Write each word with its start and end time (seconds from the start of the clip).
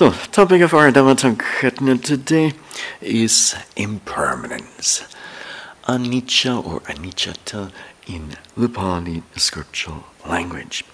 So, 0.00 0.12
topic 0.32 0.62
of 0.62 0.72
our 0.72 0.90
Dhammatakatna 0.90 2.02
today 2.02 2.54
is 3.02 3.54
impermanence. 3.76 5.04
Anicca 5.84 6.64
or 6.64 6.80
aniccata 6.88 7.70
in 8.06 8.34
the 8.56 8.70
Pali 8.70 9.22
scriptural 9.36 10.04
language. 10.26 10.84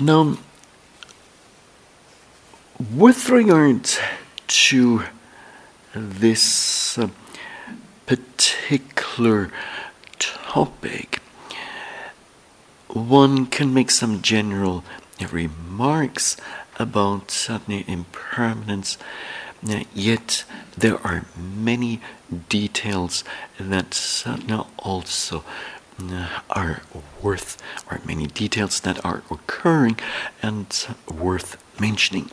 Now, 0.00 0.38
with 2.90 3.28
regard 3.28 3.90
to 4.46 5.02
this 5.94 6.96
uh, 6.96 7.10
particular 8.06 9.52
topic, 10.18 11.20
one 12.88 13.44
can 13.44 13.74
make 13.74 13.90
some 13.90 14.22
general 14.22 14.82
remarks 15.30 16.36
about 16.78 17.30
certain 17.30 17.84
impermanence, 17.86 18.98
yet 19.94 20.44
there 20.76 20.98
are 21.06 21.24
many 21.36 22.00
details 22.48 23.24
that 23.58 24.24
also 24.78 25.44
uh, 25.98 26.28
are 26.50 26.82
worth, 27.22 27.56
or 27.90 28.00
many 28.04 28.26
details 28.26 28.80
that 28.80 29.02
are 29.04 29.22
occurring 29.30 29.98
and 30.42 30.86
worth 31.10 31.56
mentioning. 31.80 32.30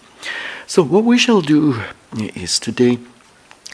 So, 0.68 0.84
what 0.84 1.04
we 1.04 1.18
shall 1.18 1.42
do 1.42 1.82
is 2.18 2.60
today 2.60 3.00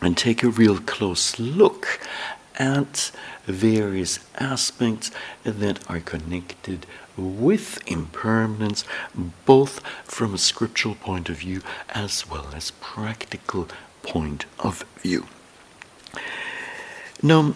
and 0.02 0.18
take 0.18 0.44
a 0.44 0.50
real 0.50 0.80
close 0.80 1.40
look 1.40 2.00
at 2.56 3.12
various 3.46 4.20
aspects 4.38 5.12
that 5.44 5.90
are 5.90 6.00
connected 6.00 6.86
with 7.20 7.80
impermanence, 7.86 8.84
both 9.46 9.82
from 10.04 10.34
a 10.34 10.38
scriptural 10.38 10.96
point 10.96 11.30
of 11.30 11.38
view 11.38 11.62
as 11.90 12.28
well 12.30 12.48
as 12.56 12.72
practical 12.80 13.68
point 14.02 14.46
of 14.60 14.84
view. 14.98 15.28
Now, 17.22 17.54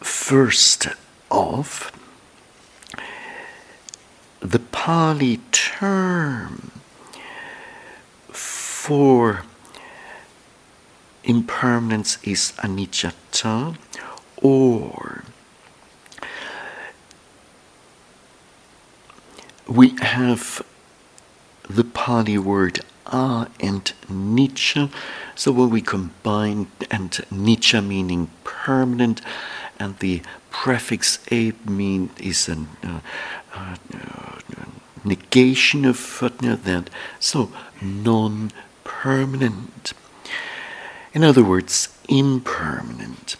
first 0.00 0.88
off, 1.30 1.92
the 4.40 4.58
Pali 4.58 5.40
term 5.52 6.70
for 8.32 9.42
impermanence 11.24 12.18
is 12.22 12.52
anicca 12.58 13.76
or 14.36 15.24
we 19.70 19.94
have 20.00 20.62
the 21.68 21.84
Pali 21.84 22.36
word 22.36 22.80
a 23.06 23.46
and 23.60 23.92
nicca. 24.08 24.90
So 25.34 25.52
when 25.52 25.70
we 25.70 25.80
combine 25.80 26.66
and 26.90 27.10
nicca 27.30 27.86
meaning 27.86 28.28
permanent, 28.44 29.22
and 29.78 29.98
the 30.00 30.20
prefix 30.50 31.20
a 31.30 31.52
mean 31.66 32.10
is 32.18 32.48
a 32.48 32.66
uh, 32.84 33.00
uh, 33.54 33.76
negation 35.04 35.84
of 35.84 35.96
that. 36.64 36.90
So 37.18 37.50
non-permanent. 37.80 39.92
In 41.12 41.24
other 41.24 41.42
words, 41.42 41.88
impermanent. 42.08 43.34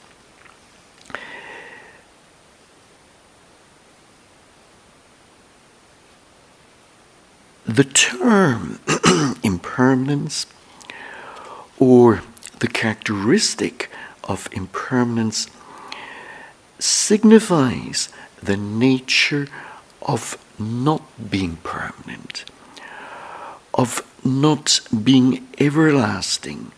The 7.67 7.85
term 7.85 8.81
impermanence 9.43 10.47
or 11.79 12.23
the 12.59 12.69
characteristic 12.69 13.91
of 14.25 14.49
impermanence 14.53 15.49
signifies 16.79 18.09
the 18.43 18.57
nature 18.57 19.49
of 20.03 20.39
not 20.59 21.03
being 21.31 21.57
permanent, 21.57 22.45
of 23.75 24.03
not 24.25 24.81
being 25.05 25.47
everlasting, 25.59 26.73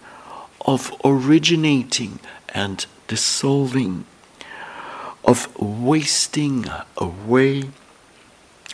of 0.64 0.92
originating 1.04 2.18
and 2.48 2.86
dissolving, 3.08 4.04
of 5.24 5.48
wasting 5.58 6.66
away, 6.96 7.70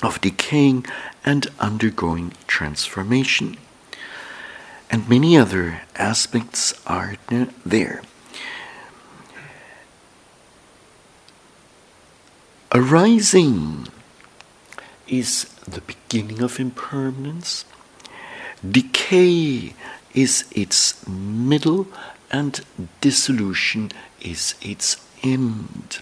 of 0.02 0.20
decaying 0.20 0.86
and 1.24 1.46
undergoing 1.58 2.32
transformation. 2.46 3.56
And 4.90 5.08
many 5.08 5.36
other 5.36 5.82
aspects 5.96 6.74
are 6.86 7.16
there. 7.66 8.02
Arising 12.72 13.88
is 15.06 15.44
the 15.66 15.80
beginning 15.80 16.42
of 16.42 16.60
impermanence. 16.60 17.64
Decay 18.68 19.74
is 20.14 20.44
its 20.52 21.06
middle, 21.06 21.86
and 22.30 22.60
dissolution 23.00 23.90
is 24.20 24.54
its 24.60 24.96
end. 25.22 26.00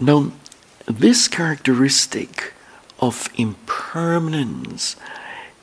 Now, 0.00 0.32
this 0.86 1.28
characteristic 1.28 2.52
of 3.00 3.28
impermanence 3.36 4.96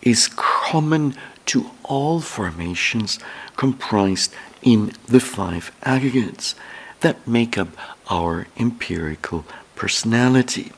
is 0.02 0.28
common 0.36 1.16
to 1.46 1.70
all 1.84 2.22
formations 2.22 3.20
comprised 3.56 4.34
in 4.62 4.94
the 5.08 5.20
five 5.20 5.72
aggregates 5.84 6.56
that 7.02 7.28
make 7.28 7.58
up 7.58 7.70
our 8.10 8.48
empirical 8.58 9.46
personality, 9.76 10.72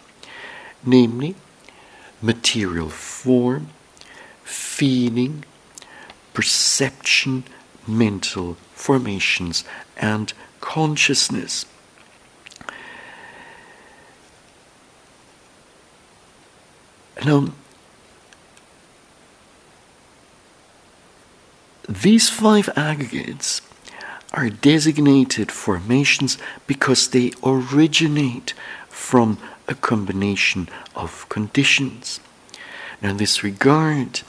namely 0.85 1.35
material 2.21 2.89
form, 2.89 3.67
feeling, 4.43 5.43
perception, 6.33 7.43
mental 7.87 8.55
formations, 8.73 9.63
and 9.97 10.33
consciousness. 10.61 11.65
Now, 17.25 17.47
these 21.87 22.29
five 22.29 22.69
aggregates 22.75 23.61
are 24.33 24.49
designated 24.49 25.51
formations 25.51 26.37
because 26.67 27.07
they 27.09 27.31
originate 27.43 28.53
from 28.89 29.37
a 29.67 29.75
combination 29.75 30.67
of 30.95 31.27
conditions. 31.29 32.19
Now, 33.01 33.11
in 33.11 33.17
this 33.17 33.43
regard, 33.43 34.21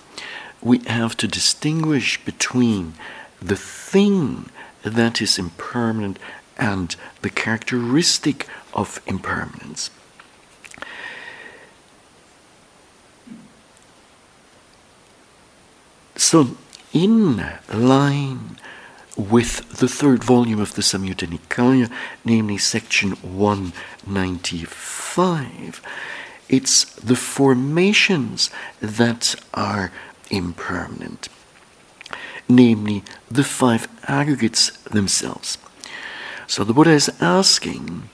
we 0.60 0.78
have 0.87 1.16
to 1.16 1.27
distinguish 1.27 2.22
between 2.25 2.94
the 3.41 3.56
thing 3.56 4.50
that 4.83 5.21
is 5.21 5.38
impermanent 5.38 6.19
and 6.56 6.94
the 7.22 7.31
characteristic 7.31 8.47
of 8.72 9.00
impermanence. 9.06 9.91
So, 16.34 16.43
in 16.93 17.37
line 17.72 18.59
with 19.17 19.78
the 19.78 19.87
third 19.87 20.25
volume 20.25 20.61
of 20.61 20.75
the 20.75 20.83
Samyutta 20.83 21.28
Nikaya, 21.28 21.89
namely 22.25 22.59
section 22.59 23.12
195, 23.12 25.81
it's 26.48 26.86
the 26.97 27.15
formations 27.15 28.51
that 28.81 29.36
are 29.54 29.92
impermanent, 30.28 31.28
namely 32.48 33.04
the 33.31 33.45
five 33.45 33.86
aggregates 34.09 34.71
themselves. 34.91 35.57
So 36.48 36.65
the 36.65 36.75
Buddha 36.75 36.91
is 36.91 37.13
asking, 37.21 38.09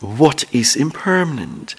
what 0.00 0.44
is 0.54 0.74
impermanent? 0.74 1.74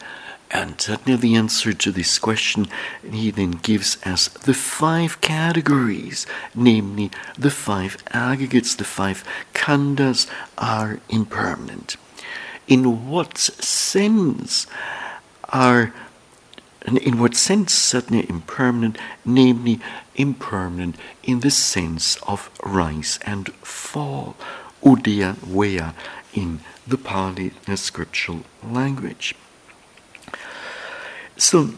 And 0.51 0.79
certainly 0.79 1.17
the 1.19 1.35
answer 1.35 1.73
to 1.73 1.91
this 1.91 2.17
question 2.19 2.67
he 3.03 3.31
then 3.31 3.51
gives 3.51 3.97
as 4.03 4.29
the 4.29 4.53
five 4.53 5.19
categories, 5.21 6.25
namely 6.53 7.11
the 7.37 7.51
five 7.51 7.97
aggregates, 8.11 8.75
the 8.75 8.83
five 8.83 9.23
khandhas 9.53 10.27
are 10.57 10.99
impermanent. 11.09 11.97
In 12.67 13.07
what 13.09 13.37
sense 13.37 14.67
are 15.49 15.93
in 16.85 17.17
what 17.17 17.35
sense 17.35 17.73
certainly 17.73 18.29
impermanent, 18.29 18.97
namely 19.25 19.79
impermanent 20.15 20.95
in 21.23 21.39
the 21.39 21.49
sense 21.49 22.17
of 22.27 22.49
rise 22.63 23.17
and 23.25 23.49
fall, 23.55 24.35
udaya 24.83 25.33
vaya 25.35 25.93
in 26.33 26.59
the 26.85 26.97
Pali 26.97 27.51
scriptural 27.75 28.41
language. 28.63 29.33
So 31.37 31.71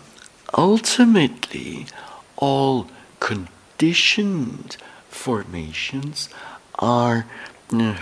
ultimately, 0.56 1.88
all 2.36 2.88
conditioned 3.20 4.78
formations 5.10 6.30
are 6.78 7.26
uh, 7.74 7.98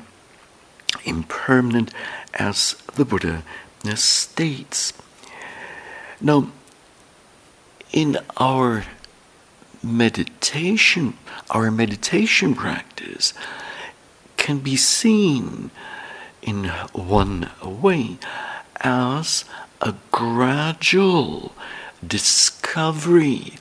impermanent, 1.05 1.93
as 2.33 2.75
the 2.95 3.05
Buddha 3.05 3.43
uh, 3.87 3.95
states. 3.95 4.93
Now, 6.19 6.51
in 7.91 8.17
our 8.37 8.85
meditation, 9.81 11.17
our 11.49 11.71
meditation 11.71 12.55
practice 12.55 13.33
can 14.37 14.59
be 14.59 14.75
seen 14.75 15.71
in 16.41 16.65
one 16.93 17.49
way 17.63 18.17
as 18.81 19.45
a 19.81 19.95
gradual 20.11 21.53
discovery 22.05 23.53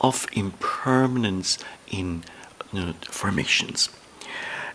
of 0.00 0.26
impermanence 0.32 1.58
in 1.90 2.24
you 2.72 2.80
know, 2.80 2.94
formations. 3.02 3.88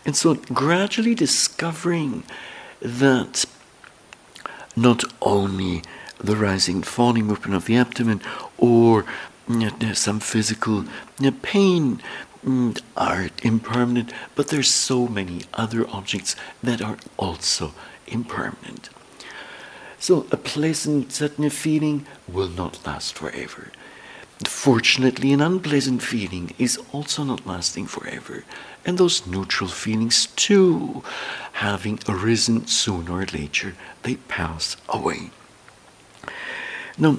And 0.05 0.15
so, 0.15 0.35
gradually 0.35 1.15
discovering 1.15 2.23
that 2.81 3.45
not 4.75 5.03
only 5.21 5.83
the 6.19 6.35
rising 6.35 6.81
falling 6.81 7.25
movement 7.25 7.55
of 7.55 7.65
the 7.65 7.75
abdomen 7.75 8.21
or 8.57 9.05
you 9.49 9.71
know, 9.71 9.93
some 9.93 10.19
physical 10.19 10.83
you 11.19 11.31
know, 11.31 11.37
pain 11.41 12.01
mm, 12.45 12.79
are 12.95 13.29
impermanent, 13.43 14.11
but 14.35 14.47
there's 14.47 14.69
so 14.69 15.07
many 15.07 15.41
other 15.53 15.87
objects 15.89 16.35
that 16.63 16.81
are 16.81 16.97
also 17.17 17.73
impermanent. 18.07 18.89
So 19.99 20.25
a 20.31 20.37
pleasant 20.37 21.11
certain 21.11 21.49
feeling 21.49 22.05
will 22.27 22.49
not 22.49 22.85
last 22.85 23.13
forever. 23.15 23.71
Fortunately, 24.45 25.33
an 25.33 25.41
unpleasant 25.41 26.03
feeling 26.03 26.53
is 26.59 26.77
also 26.91 27.23
not 27.23 27.47
lasting 27.47 27.87
forever, 27.87 28.43
and 28.85 28.97
those 28.97 29.25
neutral 29.25 29.69
feelings 29.69 30.27
too, 30.35 31.03
having 31.53 31.99
arisen 32.07 32.67
sooner 32.67 33.13
or 33.13 33.25
later, 33.25 33.75
they 34.03 34.15
pass 34.15 34.77
away. 34.89 35.31
Now, 36.99 37.17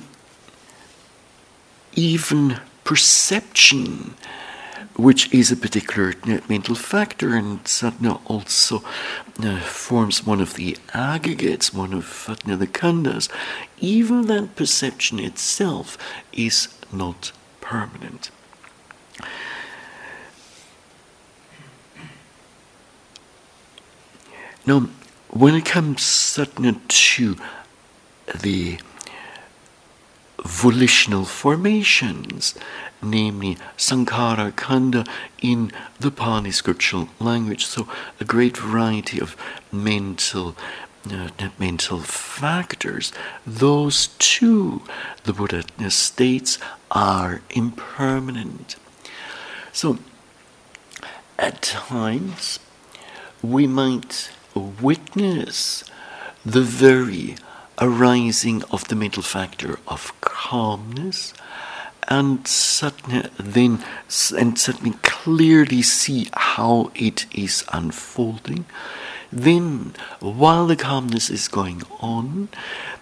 even 1.94 2.60
perception 2.84 4.14
which 4.98 5.32
is 5.32 5.52
a 5.52 5.56
particular 5.56 6.12
mental 6.48 6.74
factor 6.74 7.36
and 7.36 7.62
satna 7.64 8.20
also 8.26 8.82
uh, 9.38 9.60
forms 9.60 10.26
one 10.26 10.40
of 10.40 10.54
the 10.54 10.76
aggregates, 10.92 11.72
one 11.72 11.94
of 11.94 12.28
uh, 12.28 12.56
the 12.56 12.66
khandhas, 12.66 13.28
even 13.78 14.26
that 14.26 14.56
perception 14.56 15.20
itself 15.20 15.96
is 16.32 16.66
not 16.92 17.30
permanent. 17.60 18.32
Now, 24.66 24.88
when 25.30 25.54
it 25.54 25.64
comes 25.64 26.02
sadhana 26.02 26.80
to 26.88 27.36
the 28.42 28.80
volitional 30.44 31.24
formations, 31.24 32.54
namely 33.02 33.56
Sankhara 33.76 34.52
Khandha 34.52 35.06
in 35.40 35.72
the 35.98 36.10
Pali 36.10 36.50
scriptural 36.50 37.08
language. 37.20 37.66
So, 37.66 37.88
a 38.20 38.24
great 38.24 38.56
variety 38.56 39.20
of 39.20 39.36
mental. 39.72 40.56
Uh, 41.10 41.30
mental 41.58 42.00
factors, 42.00 43.12
those 43.46 44.08
too, 44.18 44.82
the 45.22 45.32
Buddha 45.32 45.62
states, 45.90 46.58
are 46.90 47.40
impermanent. 47.50 48.76
So, 49.72 49.98
at 51.38 51.62
times, 51.62 52.58
we 53.40 53.66
might 53.66 54.30
witness 54.54 55.84
the 56.44 56.62
very 56.62 57.36
arising 57.80 58.62
of 58.70 58.88
the 58.88 58.96
mental 58.96 59.22
factor 59.22 59.78
of 59.86 60.12
calmness 60.20 61.34
and 62.08 62.46
suddenly 62.46 63.28
then 63.38 63.84
and 64.36 64.58
suddenly 64.58 64.96
clearly 65.02 65.82
see 65.82 66.28
how 66.32 66.90
it 66.94 67.26
is 67.32 67.64
unfolding. 67.72 68.64
Then 69.30 69.94
while 70.20 70.66
the 70.66 70.76
calmness 70.76 71.28
is 71.28 71.48
going 71.48 71.82
on 72.00 72.48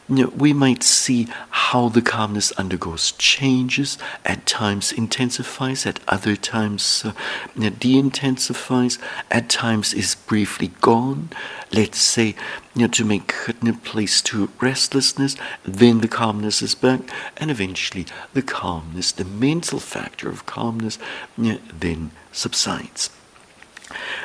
you 0.09 0.25
know, 0.25 0.33
we 0.37 0.53
might 0.53 0.85
see 0.85 1.27
how 1.51 1.89
the 1.89 2.03
calmness 2.03 2.53
undergoes 2.57 3.13
changes, 3.13 3.99
at 4.25 4.47
times 4.47 4.93
intensifies, 4.93 5.85
at 5.85 5.99
other 6.07 6.37
times 6.37 7.05
uh, 7.05 7.13
de 7.57 7.99
intensifies, 7.99 8.99
at 9.31 9.49
times 9.49 9.93
is 9.93 10.15
briefly 10.15 10.69
gone. 10.81 11.31
Let's 11.73 11.99
say, 11.99 12.37
you 12.75 12.83
know, 12.83 12.89
to 12.89 13.05
make 13.05 13.35
a 13.49 13.73
place 13.73 14.23
to 14.23 14.51
restlessness, 14.61 15.37
then 15.65 16.01
the 16.01 16.09
calmness 16.09 16.63
is 16.63 16.77
back, 16.77 17.01
and 17.37 17.51
eventually 17.51 18.07
the 18.33 18.43
calmness, 18.43 19.11
the 19.11 19.25
mental 19.25 19.81
factor 19.81 20.29
of 20.29 20.47
calmness, 20.47 20.99
you 21.37 21.55
know, 21.55 21.59
then 21.77 22.13
subsides. 22.31 23.11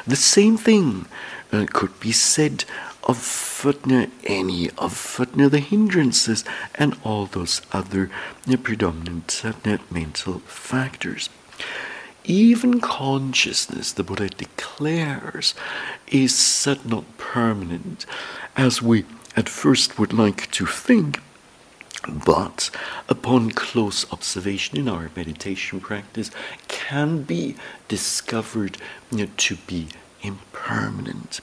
The 0.05 0.15
same 0.15 0.57
thing 0.57 1.05
uh, 1.51 1.65
could 1.71 1.99
be 1.99 2.11
said 2.11 2.65
of 3.03 3.17
footna 3.17 4.09
any 4.23 4.69
of 4.71 4.93
footna 4.93 5.49
the 5.49 5.59
hindrances 5.59 6.43
and 6.75 6.97
all 7.03 7.25
those 7.25 7.61
other 7.71 8.09
predominant 8.63 9.43
mental 9.91 10.39
factors. 10.39 11.29
Even 12.23 12.79
consciousness, 12.79 13.91
the 13.91 14.03
Buddha 14.03 14.29
declares, 14.29 15.55
is 16.07 16.67
not 16.85 17.17
permanent, 17.17 18.05
as 18.55 18.81
we 18.81 19.05
at 19.35 19.49
first 19.49 19.97
would 19.97 20.13
like 20.13 20.51
to 20.51 20.65
think. 20.67 21.19
But 22.07 22.69
upon 23.09 23.51
close 23.51 24.11
observation 24.11 24.77
in 24.77 24.87
our 24.87 25.09
meditation 25.15 25.79
practice, 25.79 26.31
can 26.67 27.23
be 27.23 27.55
discovered 27.87 28.77
to 29.37 29.55
be 29.67 29.87
impermanent. 30.21 31.41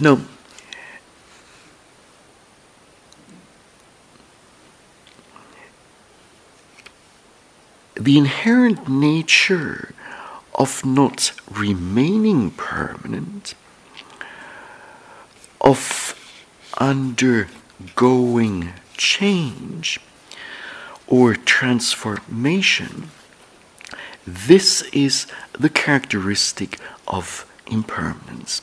Now, 0.00 0.20
the 7.96 8.16
inherent 8.16 8.88
nature 8.88 9.92
of 10.54 10.84
not 10.86 11.32
remaining 11.50 12.52
permanent, 12.52 13.54
of 15.60 16.14
undergoing 16.78 18.72
change 18.96 19.98
or 21.08 21.34
transformation, 21.34 23.10
this 24.24 24.82
is 24.92 25.26
the 25.58 25.68
characteristic 25.68 26.78
of 27.08 27.50
impermanence. 27.66 28.62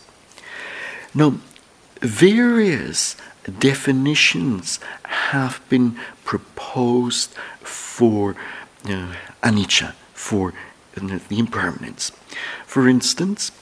Now, 1.15 1.35
various 2.01 3.15
definitions 3.59 4.79
have 5.03 5.61
been 5.69 5.95
proposed 6.25 7.33
for 7.61 8.35
uh, 8.83 9.15
anicca, 9.41 9.93
for 10.13 10.53
uh, 11.01 11.19
the 11.29 11.39
impermanence. 11.39 12.11
For 12.65 12.89
instance, 12.89 13.53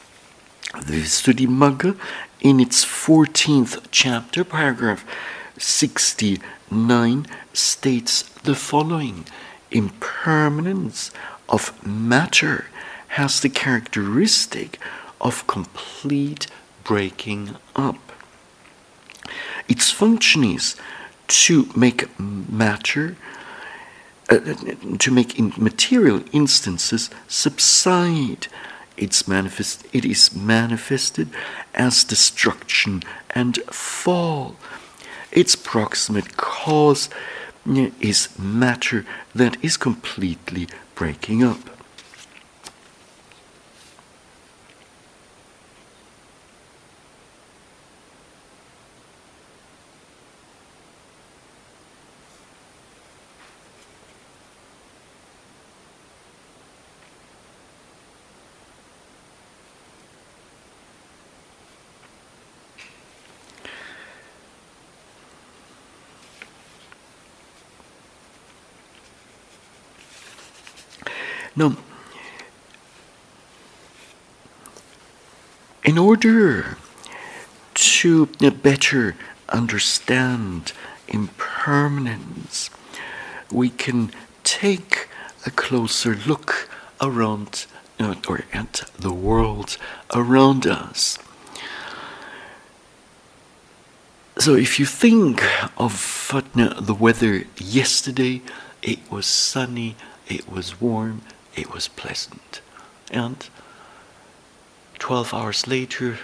the 0.73 1.03
Visuddhimagga, 1.03 1.95
in 2.41 2.59
its 2.59 2.83
14th 2.83 3.85
chapter, 3.91 4.43
paragraph 4.43 5.05
69, 5.59 7.27
states 7.53 8.23
the 8.43 8.55
following 8.55 9.25
Impermanence 9.69 11.11
of 11.47 11.85
matter 11.85 12.65
has 13.09 13.39
the 13.39 13.49
characteristic 13.49 14.79
of 15.21 15.45
complete 15.45 16.47
breaking 16.83 17.55
up. 17.75 18.11
Its 19.67 19.89
function 19.91 20.43
is 20.43 20.75
to 21.27 21.69
make 21.75 22.07
matter, 22.19 23.15
uh, 24.29 24.39
to 24.99 25.11
make 25.11 25.39
in 25.39 25.53
material 25.57 26.23
instances 26.31 27.09
subside. 27.27 28.47
It's 28.97 29.27
manifest, 29.27 29.85
it 29.93 30.05
is 30.05 30.35
manifested 30.35 31.29
as 31.73 32.03
destruction 32.03 33.01
and 33.31 33.57
fall. 33.71 34.55
Its 35.31 35.55
proximate 35.55 36.37
cause 36.37 37.09
is 37.65 38.37
matter 38.37 39.05
that 39.33 39.57
is 39.63 39.77
completely 39.77 40.67
breaking 40.95 41.43
up. 41.43 41.72
Now, 71.55 71.77
in 75.83 75.97
order 75.97 76.77
to 77.75 78.25
better 78.25 79.15
understand 79.49 80.73
impermanence, 81.07 82.71
we 83.51 83.69
can 83.69 84.11
take 84.43 85.07
a 85.45 85.51
closer 85.51 86.15
look 86.25 86.69
around 86.99 87.65
uh, 87.99 88.15
or 88.27 88.41
at 88.51 88.89
the 88.97 89.13
world 89.13 89.77
around 90.13 90.65
us. 90.65 91.19
So, 94.39 94.55
if 94.55 94.79
you 94.79 94.87
think 94.87 95.43
of 95.77 96.31
uh, 96.33 96.81
the 96.81 96.95
weather 96.95 97.45
yesterday, 97.57 98.41
it 98.81 98.99
was 99.11 99.27
sunny, 99.27 99.95
it 100.27 100.49
was 100.51 100.81
warm, 100.81 101.21
it 101.55 101.73
was 101.73 101.87
pleasant. 101.87 102.61
And 103.11 103.47
12 104.99 105.33
hours 105.33 105.67
later, 105.67 106.17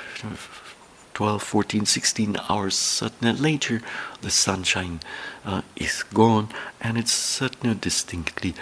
12, 1.13 1.43
14, 1.43 1.86
16 1.86 2.38
hours 2.48 2.75
certainly 2.75 3.33
later, 3.33 3.81
the 4.21 4.29
sunshine 4.29 5.01
uh, 5.45 5.62
is 5.75 6.03
gone 6.03 6.48
and 6.79 6.98
it's 6.98 7.12
suddenly 7.12 7.75
distinctly 7.75 8.53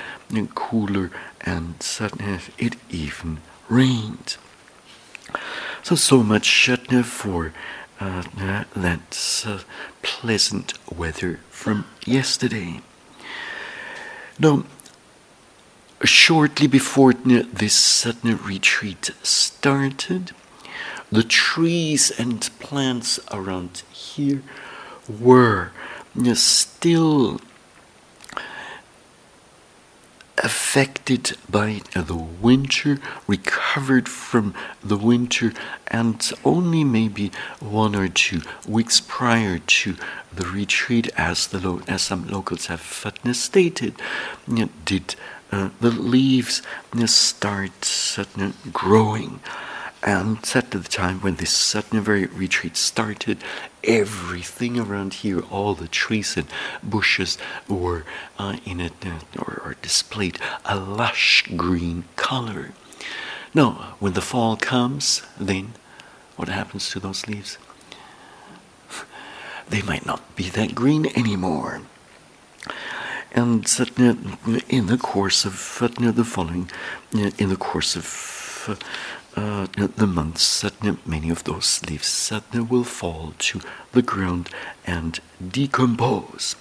cooler 0.56 1.12
and 1.42 1.82
certainly 1.82 2.40
it 2.58 2.76
even 2.90 3.42
rained. 3.70 4.38
So, 5.84 5.96
so 5.96 6.24
much 6.24 6.66
certainly 6.66 7.04
for 7.04 7.54
uh, 8.00 8.24
that 8.76 9.44
uh, 9.46 9.60
pleasant 10.02 10.74
weather 10.92 11.40
from 11.50 11.86
yesterday. 12.06 12.82
Now, 14.40 14.64
shortly 16.04 16.68
before 16.68 17.14
this 17.14 17.74
sudden 17.74 18.38
retreat 18.38 19.12
started, 19.24 20.32
the 21.12 21.24
trees 21.24 22.12
and 22.20 22.50
plants 22.60 23.20
around 23.32 23.84
here 23.92 24.44
were 25.08 25.72
still 26.34 27.40
affected 30.40 31.36
by 31.50 31.82
the 31.94 32.16
winter, 32.16 33.00
recovered 33.26 34.08
from 34.08 34.54
the 34.84 34.98
winter, 34.98 35.52
and 35.88 36.32
only 36.46 36.84
maybe 36.84 37.32
one 37.60 37.96
or 37.96 38.08
two 38.08 38.42
weeks 38.68 39.00
prior 39.00 39.58
to 39.58 39.96
the 40.32 40.46
retreat, 40.46 41.10
as 41.18 41.48
the 41.48 41.60
lo- 41.60 41.82
as 41.88 42.04
some 42.04 42.28
locals 42.28 42.68
have 42.68 42.82
stated, 43.34 43.96
did 44.86 45.16
uh, 45.52 45.70
the 45.80 45.92
leaves 45.92 46.62
start 47.06 48.18
uh, 48.18 48.52
growing. 48.72 49.40
And 50.04 50.38
at 50.54 50.72
the 50.72 50.80
time 50.80 51.22
when 51.22 51.36
this 51.36 51.52
Satnavari 51.52 52.30
retreat 52.32 52.78
started, 52.78 53.40
everything 53.84 54.80
around 54.80 55.16
here, 55.16 55.42
all 55.50 55.74
the 55.74 55.88
trees 55.88 56.38
and 56.38 56.48
bushes 56.84 57.38
were 57.68 58.04
uh, 58.38 58.58
in 58.66 58.80
it 58.80 58.94
uh, 59.06 59.20
or, 59.40 59.62
or 59.66 59.76
displayed 59.82 60.40
a 60.66 60.76
lush 60.78 61.44
green 61.56 62.04
color. 62.16 62.74
Now, 63.54 63.96
when 64.00 64.14
the 64.14 64.22
fall 64.22 64.56
comes, 64.56 65.24
then 65.40 65.74
what 66.36 66.48
happens 66.48 66.90
to 66.92 67.00
those 67.00 67.28
leaves? 67.28 67.58
They 69.68 69.82
might 69.82 70.06
not 70.06 70.36
be 70.36 70.50
that 70.50 70.76
green 70.76 71.08
anymore. 71.18 71.82
And 73.38 73.68
in 74.68 74.88
the 74.88 74.98
course 74.98 75.46
of 75.46 75.54
the 75.80 76.24
following, 76.24 76.72
in 77.14 77.50
the 77.50 77.56
course 77.56 77.96
of 77.96 78.80
uh, 79.36 79.68
the 79.76 80.08
months 80.08 80.66
many 81.06 81.30
of 81.30 81.44
those 81.44 81.80
leaves 81.88 82.32
will 82.68 82.84
fall 82.84 83.36
to 83.38 83.62
the 83.92 84.02
ground 84.02 84.50
and 84.88 85.20
decompose. 85.52 86.56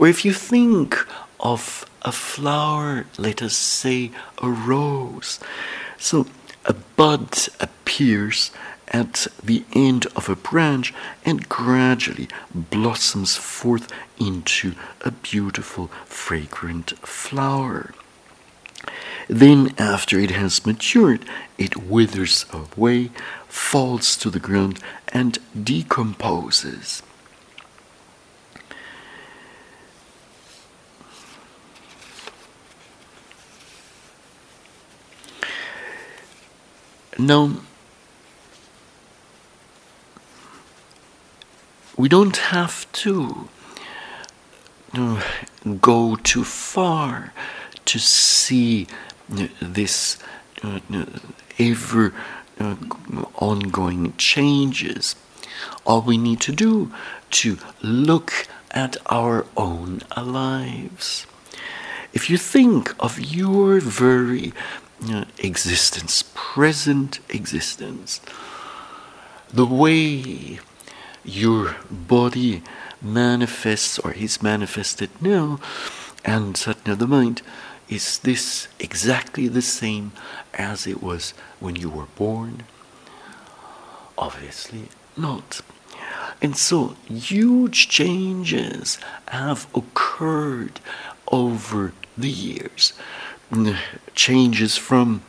Or 0.00 0.08
if 0.08 0.24
you 0.24 0.32
think 0.32 1.06
of 1.38 1.84
a 2.02 2.10
flower, 2.10 3.06
let 3.16 3.40
us 3.40 3.56
say 3.56 4.10
a 4.42 4.48
rose, 4.48 5.38
so 5.98 6.26
a 6.64 6.74
bud 6.96 7.30
appears 7.60 8.50
at 8.88 9.26
the 9.42 9.64
end 9.72 10.06
of 10.16 10.28
a 10.28 10.36
branch 10.36 10.94
and 11.24 11.48
gradually 11.48 12.28
blossoms 12.54 13.36
forth 13.36 13.92
into 14.18 14.74
a 15.02 15.10
beautiful, 15.10 15.88
fragrant 16.04 16.90
flower. 17.06 17.92
Then, 19.28 19.74
after 19.76 20.20
it 20.20 20.30
has 20.30 20.64
matured, 20.64 21.24
it 21.58 21.76
withers 21.76 22.46
away, 22.52 23.10
falls 23.48 24.16
to 24.18 24.30
the 24.30 24.38
ground, 24.38 24.78
and 25.08 25.38
decomposes. 25.60 27.02
Now, 37.18 37.52
we 41.96 42.08
don't 42.08 42.36
have 42.36 42.90
to 42.92 43.48
uh, 44.92 45.22
go 45.80 46.16
too 46.16 46.44
far 46.44 47.32
to 47.84 47.98
see 47.98 48.86
this 49.60 50.18
uh, 50.62 50.80
ever 51.58 52.12
uh, 52.60 52.76
ongoing 53.36 54.14
changes. 54.16 55.16
All 55.86 56.02
we 56.02 56.18
need 56.18 56.40
to 56.42 56.52
do 56.52 56.92
to 57.30 57.58
look 57.82 58.46
at 58.70 58.96
our 59.06 59.46
own 59.56 60.02
lives. 60.16 61.26
If 62.12 62.30
you 62.30 62.38
think 62.38 62.94
of 63.02 63.18
your 63.18 63.80
very 63.80 64.52
uh, 65.10 65.24
existence, 65.38 66.24
present 66.34 67.20
existence, 67.28 68.20
the 69.52 69.66
way 69.66 70.60
your 71.26 71.76
body 71.90 72.62
manifests 73.02 73.98
or 73.98 74.12
is 74.12 74.42
manifested 74.42 75.10
now, 75.20 75.60
and 76.24 76.54
Satna 76.54 76.96
the 76.96 77.06
mind, 77.06 77.42
is 77.88 78.18
this 78.18 78.68
exactly 78.80 79.48
the 79.48 79.62
same 79.62 80.12
as 80.54 80.86
it 80.86 81.02
was 81.02 81.34
when 81.60 81.76
you 81.76 81.88
were 81.88 82.08
born? 82.16 82.64
Obviously 84.18 84.88
not. 85.16 85.60
And 86.42 86.56
so 86.56 86.96
huge 87.06 87.88
changes 87.88 88.98
have 89.28 89.66
occurred 89.74 90.80
over 91.28 91.92
the 92.16 92.30
years. 92.30 92.92
Changes 94.14 94.76
from 94.76 95.22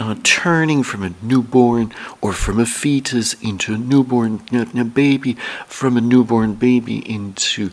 uh, 0.00 0.16
turning 0.22 0.82
from 0.82 1.02
a 1.02 1.12
newborn 1.22 1.92
or 2.22 2.32
from 2.32 2.58
a 2.58 2.64
fetus 2.64 3.34
into 3.34 3.74
a 3.74 3.78
newborn 3.78 4.40
you 4.50 4.66
know, 4.72 4.84
baby, 4.84 5.34
from 5.66 5.96
a 5.96 6.00
newborn 6.00 6.54
baby 6.54 6.98
into, 7.08 7.70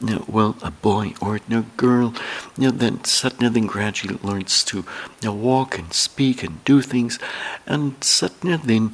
you 0.00 0.16
know, 0.16 0.24
well, 0.26 0.56
a 0.60 0.72
boy 0.72 1.14
or 1.22 1.36
a 1.36 1.62
girl, 1.76 2.12
you 2.58 2.64
know, 2.64 2.70
then 2.72 3.02
Satya 3.04 3.48
then 3.48 3.66
gradually 3.66 4.18
learns 4.24 4.64
to 4.64 4.78
you 4.78 4.84
know, 5.28 5.32
walk 5.32 5.78
and 5.78 5.92
speak 5.94 6.42
and 6.42 6.62
do 6.64 6.82
things, 6.82 7.18
and 7.64 8.02
Satya 8.02 8.58
then 8.58 8.92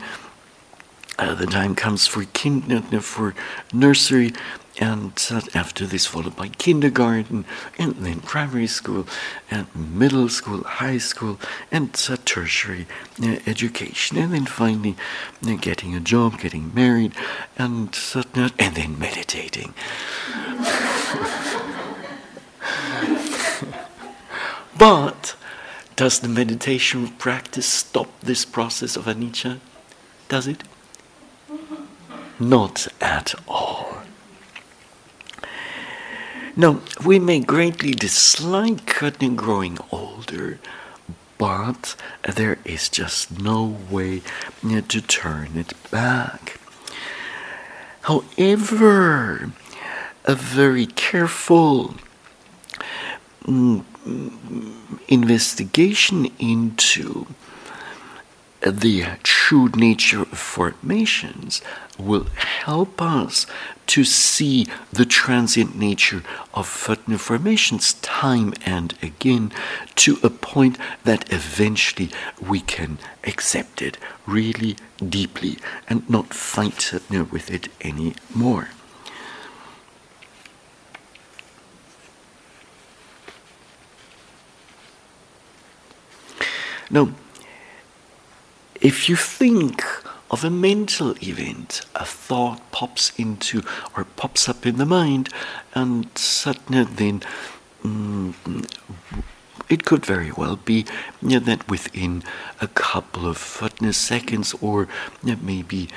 uh, 1.19 1.35
the 1.35 1.47
time 1.47 1.75
comes 1.75 2.07
for 2.07 2.25
kind, 2.27 3.03
for 3.03 3.35
nursery, 3.73 4.33
and 4.81 5.13
after 5.55 5.87
this 5.87 6.07
followed 6.07 6.37
by 6.37 6.49
kindergarten 6.49 7.45
and 7.79 7.95
then 7.97 8.21
primary 8.21 8.67
school 8.67 9.07
and 9.51 9.67
middle 9.75 10.29
school 10.29 10.63
high 10.65 10.99
school 10.99 11.39
and 11.71 11.95
tertiary 11.95 12.87
uh, 13.23 13.37
education 13.47 14.17
and 14.17 14.33
then 14.33 14.47
finally 14.47 14.97
uh, 15.47 15.55
getting 15.57 15.95
a 15.95 16.01
job 16.01 16.39
getting 16.39 16.73
married 16.75 17.13
and 17.57 17.99
and 18.59 18.75
then 18.75 18.99
meditating. 18.99 19.75
But 24.77 25.37
does 25.95 26.19
the 26.19 26.29
meditation 26.29 27.09
practice 27.09 27.67
stop 27.67 28.09
this 28.21 28.45
process 28.45 28.97
of 28.97 29.05
anicca? 29.05 29.61
Does 30.29 30.49
it? 30.49 30.65
Not 32.41 32.89
at 33.01 33.35
all 33.47 34.04
now, 36.57 36.81
we 37.05 37.19
may 37.19 37.41
greatly 37.41 37.93
dislike 37.93 38.87
cutting 38.87 39.35
growing 39.35 39.79
older, 39.91 40.61
but 41.37 41.97
there 42.37 42.59
is 42.65 42.89
just 42.89 43.41
no 43.41 43.77
way 43.91 44.23
to 44.63 45.01
turn 45.01 45.57
it 45.57 45.73
back. 45.91 46.61
However, 48.03 49.51
a 50.25 50.35
very 50.35 50.87
careful 50.87 51.97
mm, 53.45 53.85
investigation 55.09 56.31
into 56.39 57.27
the 58.65 59.05
true 59.23 59.69
nature 59.77 60.23
of 60.23 60.39
formations 60.39 61.61
will 61.99 62.25
help 62.37 63.01
us 63.01 63.47
to 63.87 64.05
see 64.05 64.67
the 64.91 65.05
transient 65.05 65.77
nature 65.77 66.23
of 66.55 66.67
formations 66.67 67.95
time 67.95 68.55
and 68.65 68.97
again 69.03 69.53
to 69.95 70.19
a 70.23 70.31
point 70.31 70.79
that 71.05 71.31
eventually 71.33 72.11
we 72.41 72.61
can 72.61 72.99
accept 73.25 73.83
it 73.83 73.99
really 74.27 74.77
deeply 75.07 75.59
and 75.89 76.09
not 76.09 76.33
fight 76.33 76.93
with 77.25 77.51
it 77.51 77.69
anymore. 77.83 78.71
Now, 86.91 87.09
if 88.85 89.09
you 89.09 89.17
think 89.17 89.83
of 90.31 90.45
a 90.45 90.51
mental 90.51 91.17
event, 91.23 91.81
a 91.97 92.05
thought 92.05 92.61
pops 92.71 93.13
into 93.19 93.63
or 93.97 94.05
pops 94.05 94.49
up 94.49 94.67
in 94.67 94.77
the 94.77 94.85
mind, 94.85 95.31
and 95.75 96.07
suddenly 96.17 96.85
then 96.85 97.23
mm, 97.83 98.35
it 99.71 99.85
could 99.87 100.05
very 100.05 100.31
well 100.33 100.57
be 100.57 100.85
you 101.23 101.31
know, 101.31 101.39
that 101.39 101.67
within 101.69 102.23
a 102.61 102.69
couple 102.69 103.27
of 103.27 103.39
seconds 103.93 104.55
or 104.61 104.87
you 105.23 105.33
know, 105.35 105.39
maybe 105.43 105.89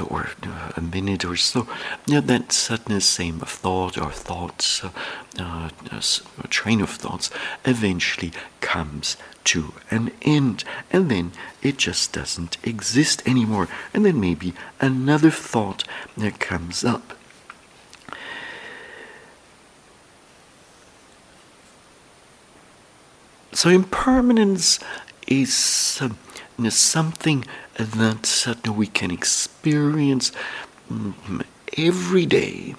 or 0.00 0.28
a 0.76 0.80
minute 0.80 1.24
or 1.24 1.36
so, 1.36 1.68
that 2.06 2.52
sudden 2.52 3.00
same 3.00 3.40
thought 3.40 3.96
or 3.96 4.10
thoughts, 4.10 4.82
uh, 4.84 4.90
uh, 5.38 5.70
a 6.42 6.48
train 6.48 6.80
of 6.80 6.90
thoughts, 6.90 7.30
eventually 7.64 8.32
comes 8.60 9.16
to 9.44 9.74
an 9.90 10.10
end, 10.22 10.64
and 10.90 11.10
then 11.10 11.32
it 11.62 11.78
just 11.78 12.12
doesn't 12.12 12.58
exist 12.64 13.22
anymore, 13.26 13.68
and 13.94 14.04
then 14.04 14.20
maybe 14.20 14.52
another 14.80 15.30
thought 15.30 15.84
that 16.16 16.40
comes 16.40 16.84
up. 16.84 17.14
So 23.52 23.70
impermanence 23.70 24.78
is 25.26 25.98
uh, 26.00 26.10
something 26.70 27.44
that 27.76 28.68
we 28.76 28.86
can 28.86 29.10
experience 29.10 30.32
mm, 30.90 31.44
every 31.76 32.26
day 32.26 32.74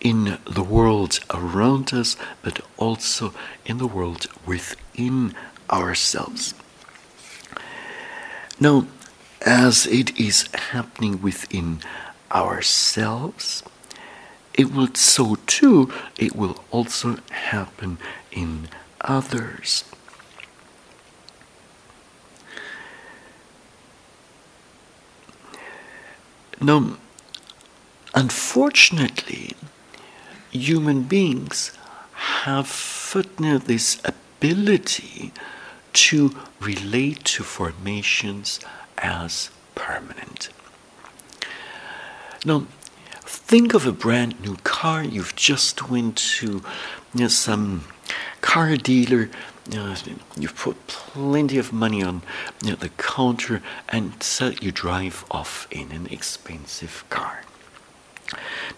in 0.00 0.38
the 0.50 0.62
world 0.62 1.20
around 1.30 1.92
us, 1.92 2.16
but 2.42 2.60
also 2.78 3.34
in 3.66 3.78
the 3.78 3.86
world 3.86 4.26
within 4.46 5.34
ourselves. 5.70 6.54
Now, 8.58 8.86
as 9.44 9.86
it 9.86 10.18
is 10.18 10.48
happening 10.54 11.22
within 11.22 11.80
ourselves, 12.32 13.62
it 14.54 14.72
will 14.72 14.94
so 14.94 15.36
too, 15.46 15.90
it 16.18 16.34
will 16.34 16.62
also 16.70 17.18
happen 17.30 17.98
in 18.32 18.68
others. 19.00 19.84
Now, 26.60 26.96
unfortunately, 28.14 29.54
human 30.50 31.04
beings 31.04 31.72
have 32.12 32.66
this 33.58 34.00
ability 34.04 35.32
to 35.92 36.36
relate 36.60 37.24
to 37.24 37.42
formations 37.42 38.60
as 38.98 39.50
permanent. 39.74 40.50
Now, 42.44 42.66
think 43.22 43.74
of 43.74 43.86
a 43.86 43.92
brand 43.92 44.40
new 44.40 44.56
car. 44.56 45.02
You've 45.02 45.34
just 45.36 45.88
went 45.90 46.16
to 46.16 46.62
you 47.14 47.20
know, 47.20 47.28
some 47.28 47.84
car 48.40 48.76
dealer. 48.76 49.30
Uh, 49.72 49.96
you've 50.36 50.56
put 50.56 50.86
plenty 50.86 51.58
of 51.58 51.72
money 51.72 52.02
on 52.02 52.22
you 52.62 52.70
know, 52.70 52.76
the 52.76 52.88
counter, 52.88 53.62
and 53.88 54.20
so 54.22 54.48
you 54.60 54.72
drive 54.72 55.24
off 55.30 55.68
in 55.70 55.92
an 55.92 56.06
expensive 56.06 57.04
car. 57.08 57.42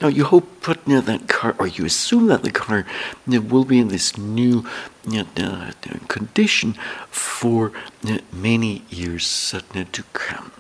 Now 0.00 0.08
you 0.08 0.24
hope 0.24 0.60
put 0.60 0.86
near 0.86 1.00
that 1.00 1.28
car, 1.28 1.54
or 1.58 1.66
you 1.66 1.84
assume 1.84 2.26
that 2.26 2.42
the 2.42 2.50
car 2.50 2.86
will 3.26 3.64
be 3.64 3.78
in 3.78 3.88
this 3.88 4.16
new 4.18 4.66
uh, 5.14 5.72
condition 6.08 6.74
for 7.10 7.72
many 8.32 8.82
years 8.90 9.54
to 9.92 10.02
come 10.12 10.52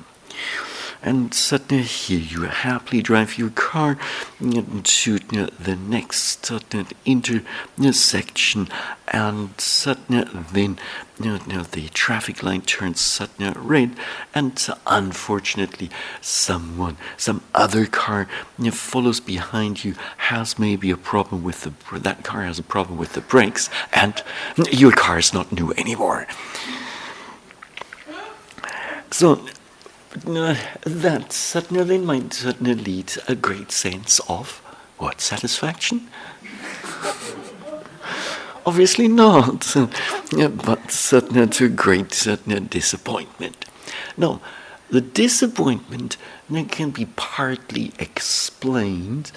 and 1.02 1.34
suddenly 1.34 1.82
here 1.82 2.20
you 2.20 2.42
happily 2.42 3.02
drive 3.02 3.36
your 3.36 3.50
car 3.50 3.98
uh, 4.40 4.62
to 4.84 5.16
uh, 5.16 5.48
the 5.58 5.76
next 5.76 6.50
intersection. 7.04 8.68
And 9.08 9.60
suddenly 9.60 10.24
then 10.52 10.78
uh, 11.20 11.64
the 11.70 11.88
traffic 11.92 12.42
light 12.42 12.66
turns 12.66 13.00
suddenly 13.00 13.52
red. 13.56 13.96
And 14.32 14.64
unfortunately 14.86 15.90
someone 16.20 16.96
some 17.16 17.42
other 17.54 17.86
car 17.86 18.28
follows 18.70 19.18
behind 19.18 19.84
you 19.84 19.94
has 20.16 20.58
maybe 20.58 20.90
a 20.90 20.96
problem 20.96 21.42
with 21.42 21.62
the 21.62 21.98
that 21.98 22.22
car 22.22 22.44
has 22.44 22.58
a 22.58 22.62
problem 22.62 22.96
with 22.96 23.14
the 23.14 23.20
brakes 23.20 23.68
and 23.92 24.22
your 24.70 24.92
car 24.92 25.18
is 25.18 25.34
not 25.34 25.52
new 25.52 25.72
anymore. 25.72 26.26
So 29.10 29.44
Uh, 30.14 30.54
that 30.84 31.32
certainly 31.32 31.96
might 31.96 32.34
certainly 32.34 32.74
lead 32.74 33.10
a 33.28 33.34
great 33.34 33.72
sense 33.72 34.20
of 34.28 34.58
what 34.98 35.22
satisfaction. 35.22 36.06
Obviously 38.66 39.08
not, 39.08 39.72
but 39.72 40.90
certainly 40.90 41.46
to 41.48 41.68
great 41.70 42.12
certainly 42.12 42.60
disappointment. 42.60 43.64
No, 44.16 44.40
the 44.90 45.00
disappointment 45.00 46.18
can 46.68 46.90
be 46.90 47.06
partly 47.16 47.92
explained 47.98 49.32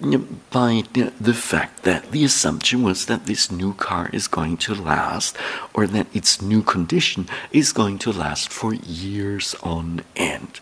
by 0.00 0.82
the 0.92 1.34
fact 1.34 1.82
that 1.82 2.10
the 2.10 2.24
assumption 2.24 2.82
was 2.82 3.06
that 3.06 3.26
this 3.26 3.50
new 3.50 3.74
car 3.74 4.08
is 4.12 4.28
going 4.28 4.56
to 4.58 4.74
last, 4.74 5.36
or 5.74 5.86
that 5.86 6.06
its 6.14 6.40
new 6.40 6.62
condition 6.62 7.28
is 7.52 7.72
going 7.72 7.98
to 7.98 8.12
last 8.12 8.48
for 8.50 8.72
years 8.74 9.54
on 9.62 10.02
end. 10.16 10.60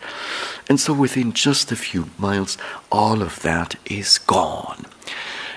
And 0.69 0.81
so 0.81 0.93
within 0.93 1.33
just 1.33 1.71
a 1.71 1.77
few 1.77 2.11
miles, 2.19 2.59
all 2.91 3.23
of 3.23 3.41
that 3.43 3.77
is 3.87 4.19
gone. 4.19 4.87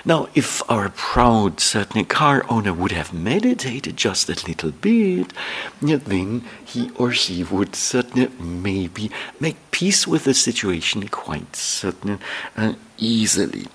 Now, 0.04 0.28
if 0.34 0.68
our 0.68 0.88
proud 0.88 1.60
certain 1.60 2.04
car 2.04 2.44
owner 2.48 2.72
would 2.72 2.90
have 2.90 3.12
meditated 3.12 3.96
just 3.96 4.28
a 4.28 4.46
little 4.46 4.72
bit, 4.72 5.32
then 5.80 6.44
he 6.64 6.90
or 6.96 7.12
she 7.12 7.44
would 7.44 7.76
certainly 7.76 8.28
maybe 8.40 9.12
make 9.38 9.56
peace 9.70 10.06
with 10.06 10.24
the 10.24 10.34
situation 10.34 11.06
quite 11.08 11.54
certainly 11.54 12.18
uh, 12.56 12.74
easily. 12.98 13.66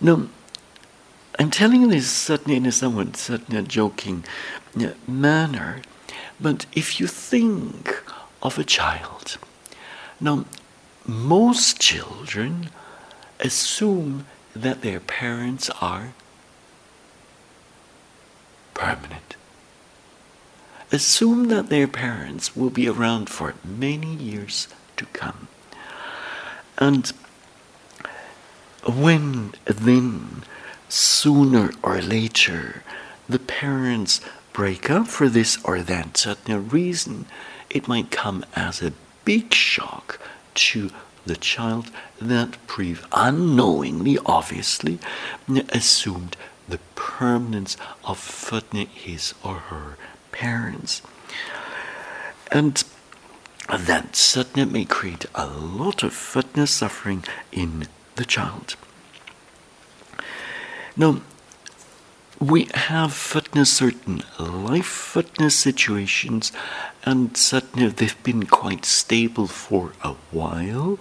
Now, 0.00 0.28
I'm 1.38 1.50
telling 1.50 1.88
this 1.88 2.10
certainly 2.10 2.56
in 2.56 2.64
a 2.64 2.72
somewhat 2.72 3.16
certainly 3.18 3.62
joking 3.62 4.24
manner, 5.06 5.82
but 6.40 6.64
if 6.72 6.98
you 6.98 7.06
think 7.06 8.02
of 8.42 8.58
a 8.58 8.64
child, 8.64 9.36
now 10.18 10.46
most 11.06 11.78
children 11.78 12.70
assume 13.38 14.24
that 14.62 14.82
their 14.82 15.00
parents 15.00 15.70
are 15.80 16.14
permanent. 18.74 19.36
Assume 20.92 21.48
that 21.48 21.68
their 21.68 21.88
parents 21.88 22.54
will 22.56 22.70
be 22.70 22.88
around 22.88 23.28
for 23.28 23.54
many 23.64 24.14
years 24.14 24.68
to 24.96 25.06
come. 25.06 25.48
And 26.78 27.12
when 28.84 29.54
then, 29.64 30.44
sooner 30.88 31.72
or 31.82 32.00
later, 32.00 32.82
the 33.28 33.40
parents 33.40 34.20
break 34.52 34.88
up 34.90 35.08
for 35.08 35.28
this 35.28 35.58
or 35.64 35.80
that 35.82 36.16
certain 36.16 36.68
reason, 36.68 37.26
it 37.68 37.88
might 37.88 38.10
come 38.10 38.44
as 38.54 38.80
a 38.80 38.92
big 39.24 39.52
shock 39.52 40.20
to 40.54 40.90
the 41.26 41.36
child 41.36 41.90
that 42.20 42.56
pre- 42.66 42.96
unknowingly, 43.12 44.18
obviously, 44.24 44.98
assumed 45.70 46.36
the 46.68 46.78
permanence 46.94 47.76
of 48.04 48.18
his 48.94 49.34
or 49.44 49.54
her 49.54 49.96
parents. 50.32 51.02
And 52.50 52.82
that 53.68 54.14
certainly 54.16 54.70
may 54.70 54.84
create 54.84 55.26
a 55.34 55.46
lot 55.46 56.02
of 56.02 56.12
fitness 56.12 56.70
suffering 56.70 57.24
in 57.52 57.88
the 58.14 58.24
child. 58.24 58.76
Now, 60.96 61.20
we 62.40 62.68
have 62.74 63.12
fitness, 63.12 63.72
certain 63.72 64.22
life 64.38 64.86
fitness 64.86 65.56
situations, 65.56 66.52
and 67.04 67.36
certainly 67.36 67.88
they've 67.88 68.22
been 68.22 68.44
quite 68.46 68.84
stable 68.84 69.46
for 69.46 69.92
a 70.02 70.12
while. 70.30 70.98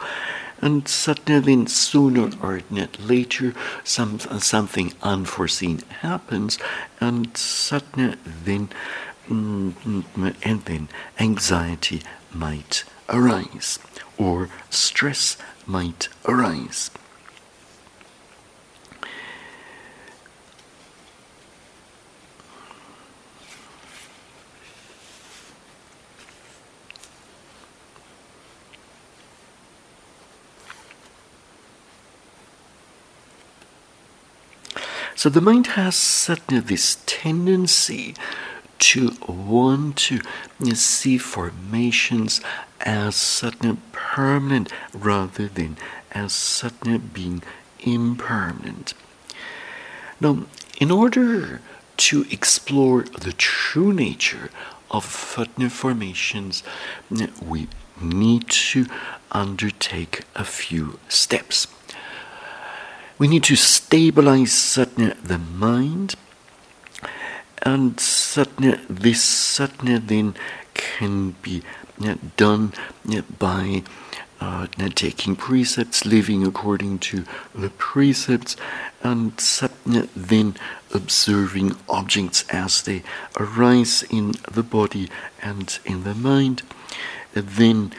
And 0.62 0.88
suddenly, 0.88 1.42
then 1.42 1.68
sooner 1.68 2.32
or 2.42 2.62
later, 3.00 3.54
some, 3.84 4.20
something 4.20 4.94
unforeseen 5.04 5.80
happens, 6.00 6.58
and 7.02 7.36
suddenly 7.36 8.18
then, 8.26 8.70
mm, 9.28 10.36
and 10.44 10.62
then 10.62 10.88
anxiety 11.20 12.02
might 12.34 12.86
arise, 13.10 13.80
or 14.18 14.50
stress 14.70 15.38
might 15.68 16.08
arise. 16.26 16.90
So 35.26 35.32
the 35.32 35.42
mind 35.42 35.66
has 35.74 35.96
certainly 35.96 36.62
this 36.62 37.00
tendency 37.08 38.14
to 38.78 39.14
want 39.28 39.98
to 39.98 40.22
see 40.76 41.18
formations 41.18 42.42
as 42.82 43.16
certainly 43.16 43.80
permanent 43.92 44.72
rather 44.94 45.48
than 45.48 45.78
as 46.12 46.32
certainly 46.32 47.00
being 47.00 47.42
impermanent. 47.80 48.94
Now, 50.22 50.46
in 50.80 50.92
order 50.92 51.60
to 51.98 52.26
explore 52.30 53.02
the 53.02 53.34
true 53.34 53.94
nature 53.94 54.52
of 54.92 55.06
certain 55.06 55.70
formations, 55.70 56.62
we 57.42 57.68
need 58.00 58.48
to 58.72 58.86
undertake 59.32 60.22
a 60.36 60.46
few 60.46 61.00
steps. 61.10 61.66
We 63.18 63.28
need 63.30 63.44
to 63.46 63.56
stabilize 63.56 64.52
Satna, 64.52 65.16
the 65.24 65.38
mind, 65.38 66.16
and 67.62 67.96
satna 67.98 68.86
this 68.88 69.24
certainly 69.24 69.98
then 69.98 70.36
can 70.74 71.36
be 71.42 71.64
done 72.38 72.74
by 73.40 73.84
uh, 74.42 74.68
taking 74.94 75.36
precepts, 75.36 76.06
living 76.06 76.46
according 76.46 77.00
to 77.00 77.24
the 77.56 77.70
precepts, 77.70 78.56
and 79.02 79.36
satna 79.38 80.10
then 80.16 80.56
observing 80.94 81.76
objects 81.88 82.44
as 82.50 82.84
they 82.84 83.02
arise 83.40 84.04
in 84.10 84.34
the 84.52 84.64
body 84.64 85.10
and 85.42 85.80
in 85.86 86.04
the 86.04 86.14
mind. 86.14 86.62
Then, 87.34 87.94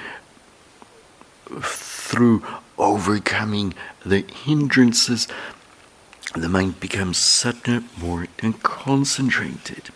through 1.61 2.45
overcoming 2.79 3.75
the 4.05 4.21
hindrances, 4.21 5.29
the 6.35 6.49
mind 6.49 6.81
becomes 6.81 7.19
suddenly 7.19 7.87
more 7.99 8.27
and 8.41 8.63
concentrated. 8.63 9.91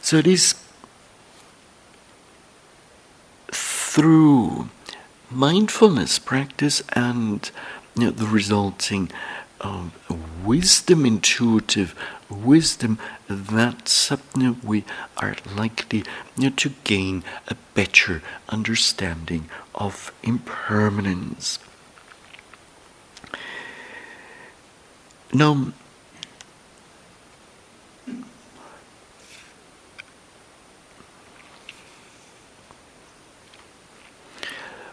So 0.00 0.16
it 0.16 0.26
is 0.26 0.54
through 3.50 4.68
mindfulness 5.30 6.18
practice 6.18 6.82
and 6.92 7.50
you 7.94 8.06
know, 8.06 8.10
the 8.10 8.26
resulting 8.26 9.10
wisdom, 10.44 11.06
intuitive 11.06 11.94
wisdom, 12.28 12.98
that 13.28 13.88
suddenly 13.88 14.56
we 14.62 14.84
are 15.16 15.36
likely 15.56 16.04
to 16.56 16.68
gain 16.84 17.24
a 17.48 17.56
better 17.74 18.22
understanding 18.48 19.48
of 19.74 20.12
impermanence. 20.22 21.58
Now, 25.32 25.72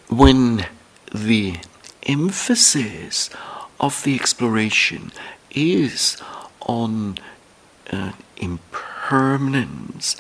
when 0.08 0.66
the 1.14 1.58
emphasis 2.04 3.30
of 3.82 4.04
the 4.04 4.16
exploration 4.16 5.12
is 5.50 6.22
on 6.62 7.18
uh, 7.92 8.14
impermanence 8.38 10.16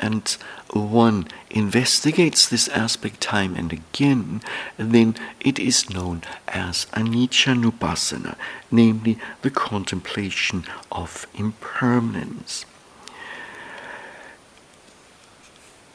and 0.00 0.36
one 0.72 1.28
investigates 1.50 2.48
this 2.48 2.68
aspect 2.68 3.20
time 3.20 3.54
and 3.54 3.72
again, 3.72 4.40
then 4.78 5.14
it 5.40 5.58
is 5.58 5.90
known 5.90 6.22
as 6.48 6.86
anicca 6.86 8.36
namely 8.70 9.18
the 9.42 9.50
contemplation 9.50 10.64
of 10.90 11.26
impermanence. 11.34 12.64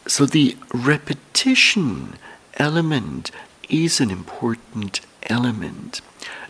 So 0.08 0.26
the 0.26 0.56
repetition 0.74 2.18
element 2.56 3.32
is 3.70 4.00
an 4.00 4.12
important 4.12 5.02
element 5.30 6.02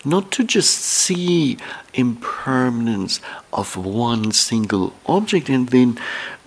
not 0.06 0.32
to 0.32 0.44
just 0.44 0.78
see 0.78 1.58
impermanence 1.94 3.22
of 3.52 3.78
one 3.78 4.32
single 4.32 4.94
object 5.06 5.50
and 5.50 5.70
then 5.70 6.00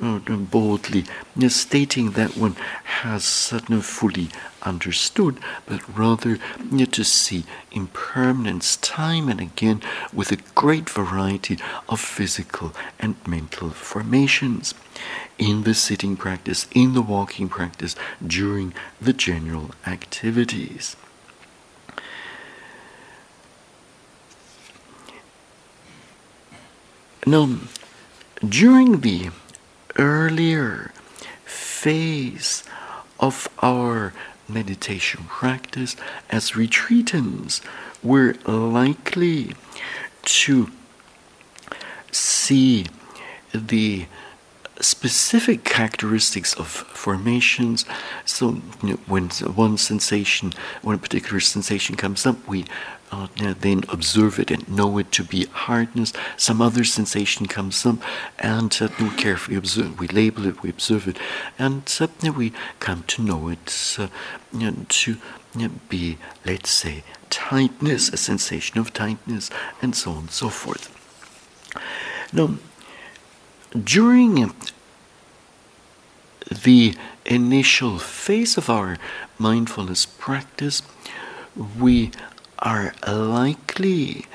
uh, 0.02 0.18
boldly 0.18 1.04
uh, 1.42 1.48
stating 1.48 2.10
that 2.12 2.36
one 2.36 2.56
has 3.02 3.24
suddenly 3.24 3.82
fully 3.82 4.28
understood, 4.62 5.38
but 5.66 5.80
rather 5.96 6.38
uh, 6.58 6.86
to 6.86 7.04
see 7.04 7.44
impermanence 7.72 8.76
time 8.76 9.28
and 9.28 9.40
again 9.40 9.80
with 10.12 10.32
a 10.32 10.42
great 10.54 10.90
variety 10.90 11.58
of 11.88 12.00
physical 12.00 12.74
and 12.98 13.14
mental 13.26 13.70
formations 13.70 14.74
in 15.38 15.62
the 15.62 15.74
sitting 15.74 16.16
practice, 16.16 16.66
in 16.74 16.94
the 16.94 17.02
walking 17.02 17.48
practice, 17.48 17.94
during 18.26 18.74
the 19.00 19.12
general 19.12 19.70
activities. 19.86 20.96
Now, 27.28 27.58
during 28.48 29.00
the 29.00 29.30
earlier 29.98 30.92
phase 31.44 32.62
of 33.18 33.48
our 33.60 34.12
meditation 34.48 35.24
practice, 35.24 35.96
as 36.30 36.52
retreatants, 36.52 37.62
we're 38.00 38.34
likely 38.46 39.54
to 40.22 40.70
see 42.12 42.86
the 43.52 44.06
specific 44.80 45.64
characteristics 45.64 46.54
of 46.54 46.68
formations. 46.68 47.84
So, 48.24 48.60
you 48.84 48.90
know, 48.90 49.00
when 49.06 49.30
one 49.30 49.78
sensation, 49.78 50.52
a 50.84 50.96
particular 50.96 51.40
sensation 51.40 51.96
comes 51.96 52.24
up, 52.24 52.46
we 52.46 52.66
uh, 53.12 53.28
then 53.38 53.84
observe 53.88 54.38
it 54.38 54.50
and 54.50 54.68
know 54.68 54.98
it 54.98 55.12
to 55.12 55.24
be 55.24 55.46
hardness. 55.46 56.12
Some 56.36 56.60
other 56.60 56.84
sensation 56.84 57.46
comes 57.46 57.86
up, 57.86 57.98
and 58.38 58.76
uh, 58.80 58.88
we 59.00 59.10
carefully 59.10 59.56
observe. 59.56 59.98
We 60.00 60.08
label 60.08 60.46
it, 60.46 60.62
we 60.62 60.70
observe 60.70 61.06
it, 61.08 61.18
and 61.58 61.82
uh, 62.00 62.32
we 62.32 62.52
come 62.80 63.04
to 63.08 63.22
know 63.22 63.48
it 63.48 63.96
uh, 63.98 64.08
to 64.88 65.16
be, 65.88 66.18
let's 66.44 66.70
say, 66.70 67.04
tightness, 67.30 68.08
a 68.08 68.16
sensation 68.16 68.78
of 68.78 68.92
tightness, 68.92 69.50
and 69.80 69.94
so 69.94 70.10
on 70.12 70.18
and 70.18 70.30
so 70.30 70.48
forth. 70.48 70.92
Now, 72.32 72.56
during 73.72 74.52
the 76.64 76.94
initial 77.24 77.98
phase 77.98 78.56
of 78.56 78.70
our 78.70 78.98
mindfulness 79.38 80.06
practice, 80.06 80.82
we 81.78 82.10
are 82.58 82.94
likely 83.06 84.26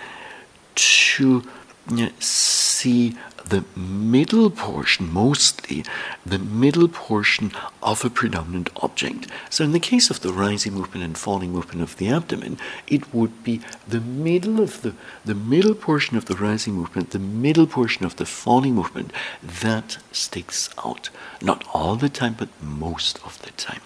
to 0.76 1.44
uh, 1.92 2.10
see 2.20 3.16
the 3.52 3.66
middle 3.76 4.50
portion, 4.50 5.12
mostly 5.12 5.84
the 6.26 6.40
middle 6.40 6.88
portion 6.88 7.52
of 7.84 8.06
a 8.06 8.10
predominant 8.10 8.70
object. 8.78 9.28
So, 9.50 9.64
in 9.64 9.72
the 9.72 9.80
case 9.80 10.10
of 10.10 10.22
the 10.22 10.32
rising 10.32 10.74
movement 10.74 11.04
and 11.04 11.18
falling 11.18 11.52
movement 11.52 11.82
of 11.82 11.98
the 11.98 12.10
abdomen, 12.10 12.58
it 12.88 13.14
would 13.14 13.44
be 13.44 13.62
the 13.88 14.00
middle 14.00 14.62
of 14.62 14.82
the 14.82 14.94
the 15.26 15.36
middle 15.36 15.76
portion 15.76 16.18
of 16.18 16.26
the 16.26 16.36
rising 16.36 16.74
movement, 16.74 17.12
the 17.12 17.20
middle 17.20 17.68
portion 17.68 18.06
of 18.06 18.16
the 18.16 18.26
falling 18.26 18.76
movement 18.76 19.12
that 19.44 19.98
sticks 20.12 20.70
out. 20.86 21.10
Not 21.42 21.66
all 21.74 21.96
the 21.96 22.10
time, 22.10 22.36
but 22.38 22.50
most 22.62 23.20
of 23.26 23.42
the 23.42 23.52
time. 23.52 23.82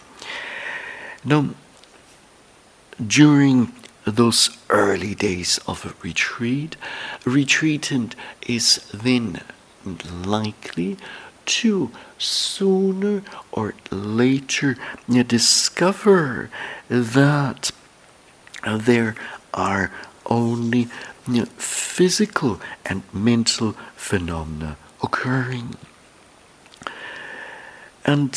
Now, 1.23 1.49
during 3.05 3.73
those 4.05 4.55
early 4.69 5.15
days 5.15 5.59
of 5.67 5.85
a 5.85 5.93
retreat, 6.03 6.77
a 7.25 7.29
retreatant 7.29 8.15
is 8.47 8.89
then 8.93 9.41
likely 10.25 10.97
to 11.45 11.91
sooner 12.17 13.23
or 13.51 13.73
later 13.91 14.77
discover 15.23 16.49
that 16.87 17.71
there 18.65 19.15
are 19.53 19.91
only 20.25 20.85
physical 21.57 22.59
and 22.85 23.03
mental 23.13 23.73
phenomena 23.95 24.77
occurring. 25.03 25.75
And 28.03 28.35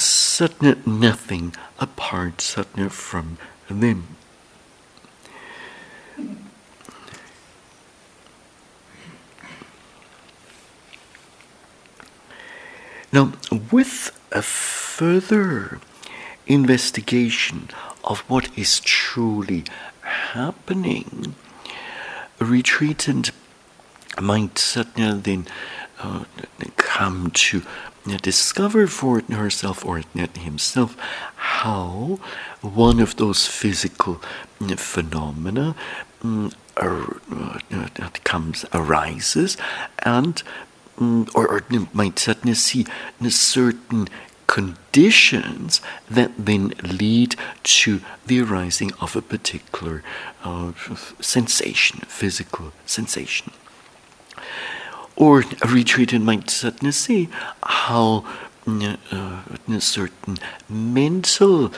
nothing 0.87 1.55
apart 1.79 2.41
from 2.91 3.39
them. 3.69 4.18
Now, 13.13 13.33
with 13.73 14.19
a 14.33 14.43
further 14.43 15.81
investigation 16.47 17.71
of 18.05 18.21
what 18.21 18.57
is 18.57 18.81
truly 18.81 19.65
happening, 20.03 21.35
a 22.41 22.45
retreatant 22.45 23.31
might 24.21 24.59
certainly 24.59 25.21
then 25.21 25.47
uh, 26.01 26.25
come 26.77 27.31
to 27.31 27.63
discover 28.23 28.87
for 28.87 29.21
herself 29.21 29.85
or 29.85 30.03
himself 30.37 30.97
how 31.37 32.19
one 32.61 33.01
of 33.01 33.17
those 33.17 33.47
physical 33.47 34.21
phenomena 34.77 35.75
um, 36.23 36.51
comes 38.25 38.65
arises 38.73 39.57
and 40.05 40.43
mm, 40.99 41.31
or, 41.35 41.49
or 41.49 41.61
certainly 42.19 42.55
see 42.55 42.87
certain 43.31 44.09
conditions 44.47 45.81
that 46.11 46.33
then 46.39 46.69
lead 46.83 47.37
to 47.63 48.01
the 48.27 48.41
arising 48.41 48.91
of 49.01 49.15
a 49.15 49.23
particular 49.23 50.03
uh, 50.43 50.73
sensation, 51.21 52.01
physical 52.09 52.73
sensation. 52.87 53.53
Or 55.17 55.41
a 55.41 55.67
retreatant 55.67 56.25
might 56.25 56.49
certainly 56.49 56.93
see 56.93 57.29
how 57.63 58.25
certain 59.81 60.39
mental 60.69 61.69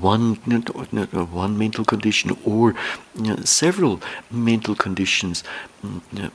one 0.00 0.34
one 0.34 1.58
mental 1.58 1.84
condition 1.84 2.36
or 2.44 2.74
several 3.44 4.00
mental 4.30 4.74
conditions 4.74 5.44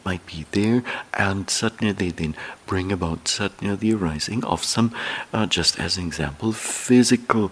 might 0.05 0.25
be 0.25 0.45
there, 0.51 0.83
and 1.13 1.49
suddenly 1.49 1.93
they 1.93 2.09
then 2.09 2.35
bring 2.65 2.91
about 2.91 3.27
suddenly 3.27 3.75
the 3.75 3.93
arising 3.93 4.43
of 4.43 4.63
some, 4.63 4.93
uh, 5.33 5.45
just 5.45 5.79
as 5.79 5.97
an 5.97 6.05
example, 6.05 6.51
physical 6.51 7.51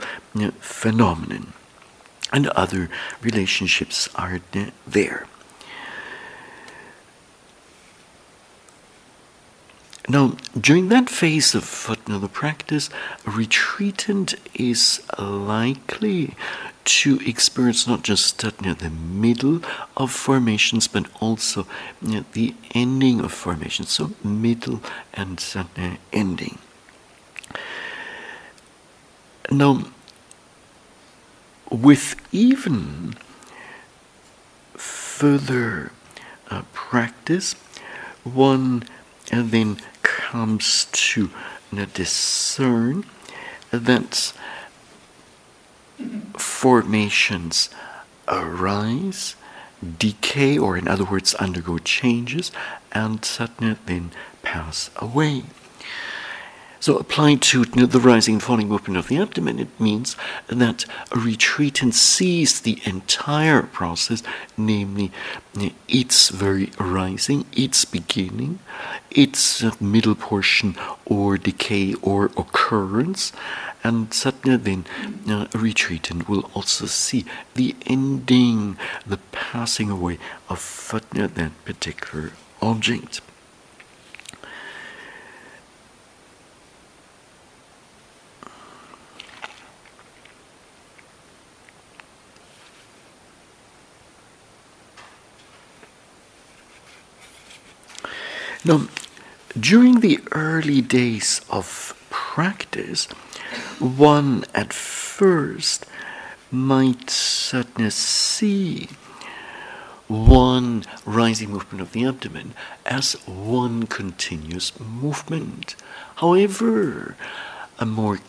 phenomenon, 0.59 1.53
and 2.31 2.47
other 2.49 2.89
relationships 3.21 4.09
are 4.15 4.41
there. 4.85 5.25
Now, 10.09 10.37
during 10.59 10.87
that 10.87 11.09
phase 11.09 11.53
of 11.53 11.65
the 12.21 12.29
practice, 12.29 12.89
a 13.25 13.31
retreatant 13.31 14.35
is 14.53 15.01
likely 15.19 16.35
to 16.85 17.19
experience 17.25 17.85
not 17.85 18.03
just 18.03 18.41
you 18.41 18.51
know, 18.61 18.73
the 18.73 18.89
middle 18.89 19.59
of 19.97 20.09
formations, 20.11 20.87
but 20.87 21.07
also 21.19 21.67
you 22.01 22.19
know, 22.19 22.25
the 22.31 22.55
ending 22.73 23.19
of 23.19 23.33
formations. 23.33 23.89
So, 23.89 24.11
middle 24.23 24.81
and 25.13 25.43
ending. 26.13 26.57
Now, 29.51 29.87
with 31.69 32.15
even 32.31 33.17
further 34.73 35.91
uh, 36.49 36.61
practice, 36.71 37.55
one 38.23 38.83
and 39.31 39.51
then 39.51 39.77
comes 40.15 40.87
to 40.91 41.29
discern 41.93 43.05
that 43.71 44.33
formations 46.37 47.69
arise, 48.27 49.35
decay, 49.99 50.57
or 50.57 50.77
in 50.77 50.87
other 50.87 51.03
words, 51.03 51.33
undergo 51.35 51.77
changes, 51.77 52.51
and 52.91 53.23
suddenly 53.25 53.77
then 53.85 54.11
pass 54.41 54.89
away. 54.97 55.43
So, 56.79 56.97
applied 56.97 57.41
to 57.43 57.65
the 57.65 57.99
rising 57.99 58.35
and 58.35 58.43
falling 58.43 58.67
movement 58.67 58.97
of 58.97 59.07
the 59.07 59.17
abdomen, 59.17 59.59
it 59.59 59.79
means 59.79 60.15
that 60.47 60.85
a 61.11 61.17
retreatant 61.17 61.93
sees 61.93 62.61
the 62.61 62.79
entire 62.85 63.63
process, 63.63 64.21
namely 64.55 65.11
its 65.87 66.29
very 66.29 66.71
arising, 66.79 67.45
its 67.51 67.83
beginning, 67.83 68.59
its 69.09 69.63
middle 69.81 70.15
portion 70.15 70.75
or 71.05 71.37
decay 71.37 71.95
or 71.95 72.25
occurrence, 72.37 73.33
and 73.83 74.13
suddenly 74.13 74.57
then 74.57 74.85
uh, 75.27 75.47
a 75.53 75.57
retreatant 75.57 76.27
will 76.29 76.49
also 76.53 76.85
see 76.85 77.25
the 77.55 77.75
ending, 77.85 78.77
the 79.05 79.17
passing 79.31 79.89
away 79.89 80.19
of 80.49 80.59
that 81.13 81.51
particular 81.65 82.33
object. 82.61 83.21
Now, 98.65 98.87
during 99.59 99.99
the 99.99 100.19
early 100.31 100.81
days 100.81 101.41
of 101.49 101.93
practice, 102.09 103.05
one 103.79 104.45
at 104.53 104.73
first 104.73 105.85
might 106.51 107.09
certainly 107.09 107.89
see 107.89 108.89
one 110.07 110.85
rising 111.05 111.51
movement 111.51 111.81
of 111.81 111.91
the 111.91 112.05
abdomen 112.05 112.53
as 112.85 113.13
one 113.25 113.85
continuous 113.87 114.71
movement. 114.79 115.75
However, 116.15 117.15
a 117.79 117.85
more 117.85 118.19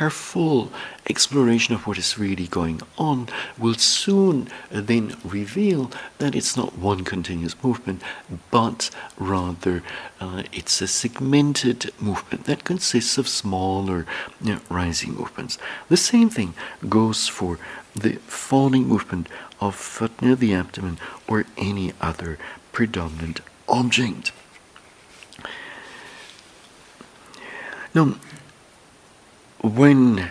careful 0.00 0.72
exploration 1.10 1.74
of 1.74 1.86
what 1.86 1.98
is 1.98 2.16
really 2.16 2.46
going 2.46 2.80
on 2.96 3.28
will 3.58 3.74
soon 3.74 4.48
then 4.70 5.14
reveal 5.22 5.90
that 6.16 6.34
it's 6.34 6.56
not 6.56 6.78
one 6.78 7.04
continuous 7.04 7.54
movement, 7.62 8.00
but 8.50 8.88
rather 9.18 9.82
uh, 10.18 10.42
it's 10.52 10.80
a 10.80 10.86
segmented 10.86 11.92
movement 12.00 12.44
that 12.44 12.64
consists 12.64 13.18
of 13.18 13.28
smaller 13.28 14.06
you 14.40 14.54
know, 14.54 14.60
rising 14.70 15.12
movements. 15.12 15.58
The 15.90 15.98
same 15.98 16.30
thing 16.30 16.54
goes 16.88 17.28
for 17.28 17.58
the 17.94 18.14
falling 18.26 18.86
movement 18.88 19.28
of 19.60 19.74
foot 19.74 20.22
near 20.22 20.34
the 20.34 20.54
abdomen 20.54 20.96
or 21.28 21.44
any 21.58 21.92
other 22.00 22.38
predominant 22.72 23.42
object. 23.68 24.32
Now, 27.94 28.14
when 29.62 30.30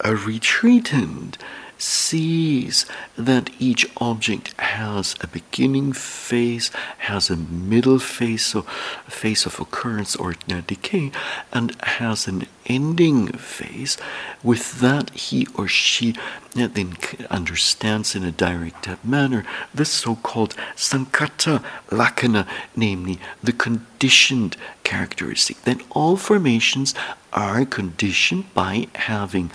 a 0.00 0.14
retreatant 0.14 1.38
sees 1.78 2.84
that 3.16 3.50
each 3.58 3.88
object 3.98 4.52
has 4.60 5.14
a 5.20 5.26
beginning 5.28 5.92
phase, 5.92 6.70
has 6.98 7.30
a 7.30 7.36
middle 7.36 7.98
phase, 7.98 8.46
so 8.46 8.66
a 9.06 9.10
phase 9.10 9.46
of 9.46 9.60
occurrence 9.60 10.16
or 10.16 10.34
decay, 10.66 11.12
and 11.52 11.74
has 11.84 12.26
an 12.26 12.46
ending 12.66 13.28
phase. 13.28 13.96
With 14.42 14.80
that, 14.80 15.10
he 15.10 15.46
or 15.54 15.68
she 15.68 16.14
then 16.54 16.96
understands 17.30 18.14
in 18.16 18.24
a 18.24 18.32
direct 18.32 18.88
manner 19.04 19.44
the 19.72 19.84
so 19.84 20.16
called 20.16 20.56
Sankhata 20.74 21.62
lakkhana, 21.90 22.46
namely 22.74 23.20
the 23.42 23.52
conditioned 23.52 24.56
characteristic, 24.82 25.62
that 25.62 25.80
all 25.90 26.16
formations 26.16 26.94
are 27.32 27.64
conditioned 27.64 28.52
by 28.54 28.88
having 28.94 29.50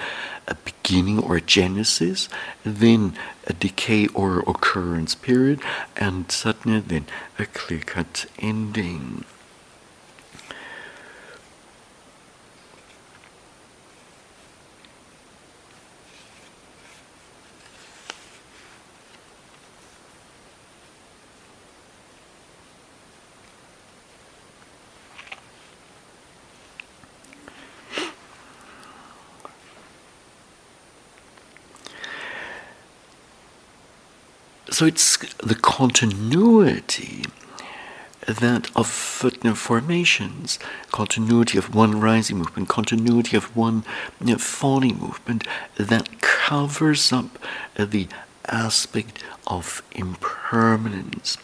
a 0.47 0.55
beginning 0.55 1.19
or 1.19 1.37
a 1.37 1.41
genesis, 1.41 2.29
then 2.63 3.13
a 3.47 3.53
decay 3.53 4.07
or 4.07 4.39
occurrence 4.39 5.15
period, 5.15 5.59
and 5.95 6.31
suddenly 6.31 6.79
then 6.79 7.05
a 7.39 7.45
clear 7.45 7.79
cut 7.79 8.25
ending. 8.39 9.25
So 34.73 34.85
it's 34.87 35.17
the 35.37 35.53
continuity 35.53 37.25
that 38.25 38.71
of 38.75 38.87
footnote 38.87 39.57
formations, 39.57 40.57
continuity 40.91 41.59
of 41.59 41.75
one 41.75 41.99
rising 41.99 42.37
movement, 42.37 42.69
continuity 42.69 43.37
of 43.37 43.55
one 43.55 43.83
you 44.19 44.33
know, 44.33 44.37
falling 44.37 44.97
movement 44.97 45.45
that 45.75 46.21
covers 46.21 47.11
up 47.13 47.37
the 47.77 48.07
aspect 48.47 49.23
of 49.45 49.83
impermanence. 49.91 51.37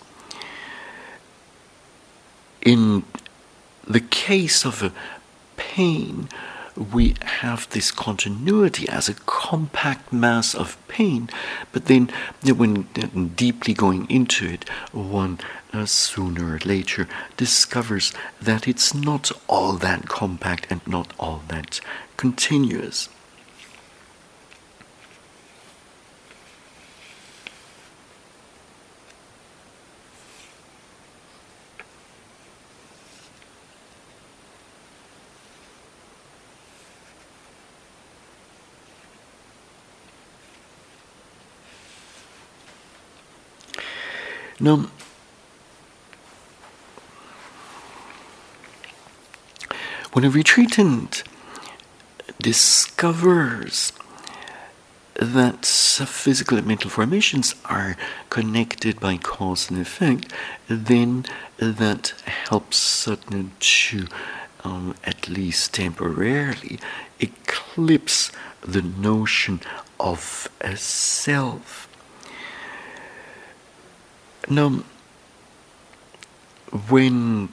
In 2.65 3.03
the 3.87 3.99
case 3.99 4.65
of 4.65 4.91
pain, 5.55 6.29
we 6.79 7.15
have 7.21 7.69
this 7.69 7.91
continuity 7.91 8.87
as 8.87 9.09
a 9.09 9.13
compact 9.13 10.13
mass 10.13 10.55
of 10.55 10.77
pain, 10.87 11.29
but 11.71 11.85
then 11.85 12.09
when 12.43 12.83
deeply 13.35 13.73
going 13.73 14.09
into 14.09 14.47
it, 14.47 14.67
one 14.91 15.39
uh, 15.73 15.85
sooner 15.85 16.55
or 16.55 16.59
later 16.59 17.07
discovers 17.37 18.13
that 18.41 18.67
it's 18.67 18.93
not 18.93 19.31
all 19.47 19.73
that 19.73 20.07
compact 20.07 20.67
and 20.69 20.85
not 20.87 21.13
all 21.19 21.43
that 21.49 21.81
continuous. 22.17 23.09
Now, 44.59 44.87
when 50.11 50.25
a 50.25 50.29
retreatant 50.29 51.23
discovers 52.41 53.93
that 55.15 55.65
physical 55.65 56.57
and 56.57 56.67
mental 56.67 56.89
formations 56.89 57.55
are 57.65 57.97
connected 58.29 58.99
by 58.99 59.17
cause 59.17 59.69
and 59.69 59.79
effect, 59.79 60.31
then 60.67 61.25
that 61.57 62.13
helps 62.25 62.77
Sutton 62.77 63.51
to, 63.59 64.07
um, 64.63 64.95
at 65.03 65.27
least 65.27 65.73
temporarily, 65.73 66.79
eclipse 67.19 68.31
the 68.61 68.81
notion 68.81 69.61
of 69.99 70.49
a 70.61 70.77
self. 70.77 71.88
Now, 74.47 74.83
when 76.89 77.47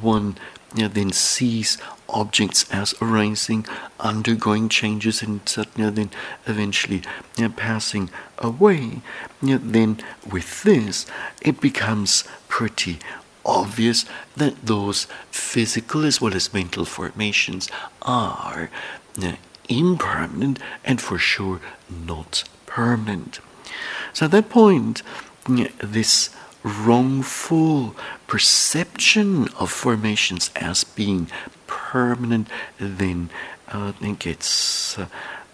one 0.00 0.36
you 0.74 0.82
know, 0.82 0.88
then 0.88 1.12
sees 1.12 1.78
objects 2.08 2.68
as 2.70 2.94
arising, 3.00 3.66
undergoing 4.00 4.68
changes, 4.68 5.22
and 5.22 5.40
you 5.56 5.84
know, 5.84 5.90
then 5.90 6.10
eventually 6.46 7.02
you 7.36 7.48
know, 7.48 7.54
passing 7.54 8.10
away, 8.38 9.00
then 9.40 9.98
with 10.30 10.62
this, 10.64 11.06
it 11.42 11.60
becomes 11.60 12.24
pretty 12.48 12.98
obvious 13.46 14.04
that 14.36 14.66
those 14.66 15.06
physical 15.30 16.04
as 16.04 16.20
well 16.20 16.34
as 16.34 16.52
mental 16.52 16.84
formations 16.84 17.70
are 18.02 18.70
impermanent 19.68 20.58
and 20.84 21.00
for 21.00 21.18
sure 21.18 21.60
not 21.88 22.44
permanent. 22.66 23.40
So 24.12 24.26
at 24.26 24.32
that 24.32 24.48
point, 24.48 25.02
this 25.46 26.30
wrongful 26.62 27.94
perception 28.26 29.48
of 29.58 29.70
formations 29.70 30.50
as 30.56 30.82
being 30.84 31.28
permanent 31.66 32.48
then 32.78 33.28
uh, 33.68 33.92
it 34.00 34.18
gets 34.18 34.98
uh, 34.98 35.06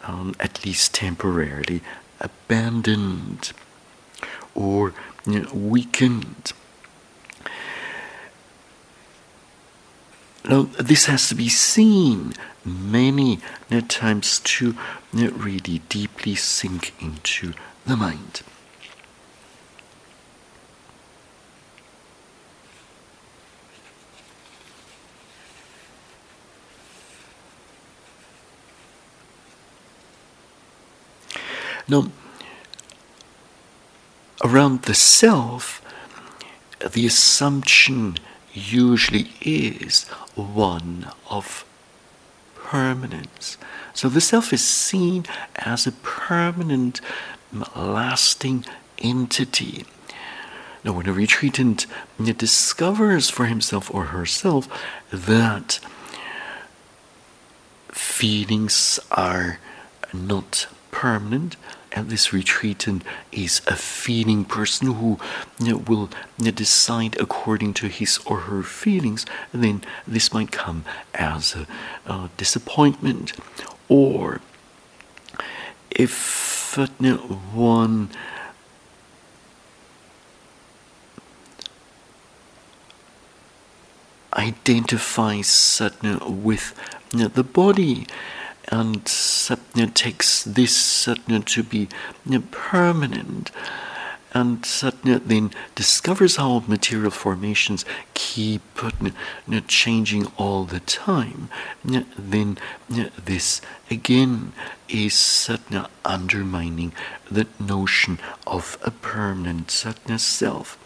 um, 0.04 0.34
at 0.40 0.64
least 0.64 0.94
temporarily 0.94 1.82
abandoned 2.20 3.52
or 4.54 4.94
you 5.26 5.40
know, 5.40 5.52
weakened. 5.52 6.52
Now, 10.48 10.62
this 10.78 11.06
has 11.06 11.28
to 11.28 11.34
be 11.34 11.48
seen 11.48 12.32
many 12.64 13.40
times 13.88 14.40
to 14.40 14.74
really 15.12 15.82
deeply 15.88 16.34
sink 16.34 16.94
into 17.00 17.52
the 17.86 17.96
mind. 17.96 18.42
Now, 31.90 32.06
around 34.44 34.82
the 34.82 34.94
self, 34.94 35.82
the 36.78 37.04
assumption 37.04 38.16
usually 38.52 39.32
is 39.40 40.04
one 40.36 41.10
of 41.28 41.64
permanence. 42.54 43.58
So 43.92 44.08
the 44.08 44.20
self 44.20 44.52
is 44.52 44.64
seen 44.64 45.26
as 45.56 45.84
a 45.84 45.90
permanent, 45.90 47.00
lasting 47.74 48.66
entity. 48.98 49.84
Now, 50.84 50.92
when 50.92 51.08
a 51.08 51.12
retreatant 51.12 51.86
discovers 52.22 53.28
for 53.28 53.46
himself 53.46 53.92
or 53.92 54.04
herself 54.06 54.68
that 55.10 55.80
feelings 57.88 59.00
are 59.10 59.58
not 60.14 60.68
permanent, 60.92 61.56
and 61.92 62.08
this 62.08 62.28
retreatant 62.28 63.02
is 63.32 63.60
a 63.66 63.76
feeling 63.76 64.44
person 64.44 64.94
who 64.94 65.18
you 65.58 65.72
know, 65.72 65.76
will 65.78 66.08
you 66.38 66.46
know, 66.46 66.50
decide 66.50 67.18
according 67.18 67.74
to 67.74 67.88
his 67.88 68.18
or 68.26 68.40
her 68.40 68.62
feelings, 68.62 69.26
then 69.52 69.82
this 70.06 70.32
might 70.32 70.52
come 70.52 70.84
as 71.14 71.56
a, 71.56 71.66
a 72.10 72.30
disappointment. 72.36 73.32
Or 73.88 74.40
if 75.90 76.74
you 76.78 76.86
know, 77.00 77.16
one 77.52 78.10
identifies 84.32 85.48
Satna 85.48 86.30
with 86.30 86.74
the 87.10 87.42
body 87.42 88.06
and 88.70 89.06
Satya 89.08 89.88
takes 89.88 90.44
this 90.44 90.76
Satya 90.76 91.40
to 91.40 91.62
be 91.62 91.88
permanent. 92.50 93.50
And 94.32 94.64
Satya 94.64 95.18
then 95.18 95.50
discovers 95.74 96.36
how 96.36 96.62
material 96.68 97.10
formations 97.10 97.84
keep 98.14 98.62
changing 99.66 100.26
all 100.36 100.64
the 100.64 100.78
time. 100.78 101.48
Then 101.84 102.58
this 102.86 103.60
again 103.90 104.52
is 104.88 105.14
Satya 105.14 105.90
undermining 106.04 106.92
the 107.28 107.48
notion 107.58 108.20
of 108.46 108.78
a 108.82 108.92
permanent 108.92 109.72
Satya 109.72 110.20
self. 110.20 110.78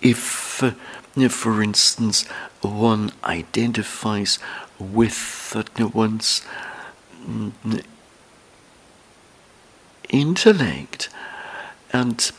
If, 0.00 0.62
for 1.30 1.62
instance, 1.62 2.26
one 2.60 3.12
identifies 3.24 4.38
with 4.78 5.56
one's 5.94 6.42
mm, 7.26 7.52
intellect 10.10 11.08
and 11.92 12.30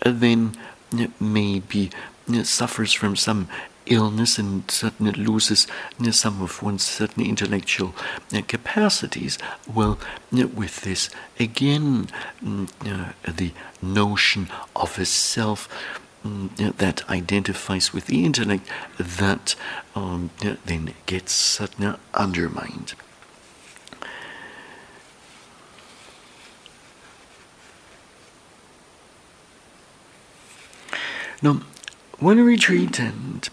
then 0.00 0.56
mm, 0.90 1.10
maybe 1.20 1.90
mm, 2.26 2.44
suffers 2.44 2.92
from 2.92 3.16
some 3.16 3.48
illness 3.86 4.38
and 4.38 4.70
certainly 4.70 5.12
loses 5.12 5.66
some 6.12 6.40
of 6.40 6.62
one's 6.62 6.84
certain 6.84 7.24
intellectual 7.24 7.94
capacities. 8.46 9.38
Well, 9.72 9.98
with 10.30 10.82
this, 10.82 11.10
again, 11.38 12.08
uh, 12.44 13.12
the 13.26 13.52
notion 13.82 14.48
of 14.76 14.98
a 14.98 15.04
self 15.04 15.68
Mm, 16.24 16.76
that 16.76 17.08
identifies 17.10 17.92
with 17.92 18.06
the 18.06 18.24
intellect 18.24 18.68
that 18.96 19.56
um, 19.96 20.30
then 20.38 20.94
gets 21.06 21.60
uh, 21.60 21.96
undermined. 22.14 22.94
Now, 31.42 31.62
when 32.20 32.38
a 32.38 32.42
retreatant, 32.42 33.48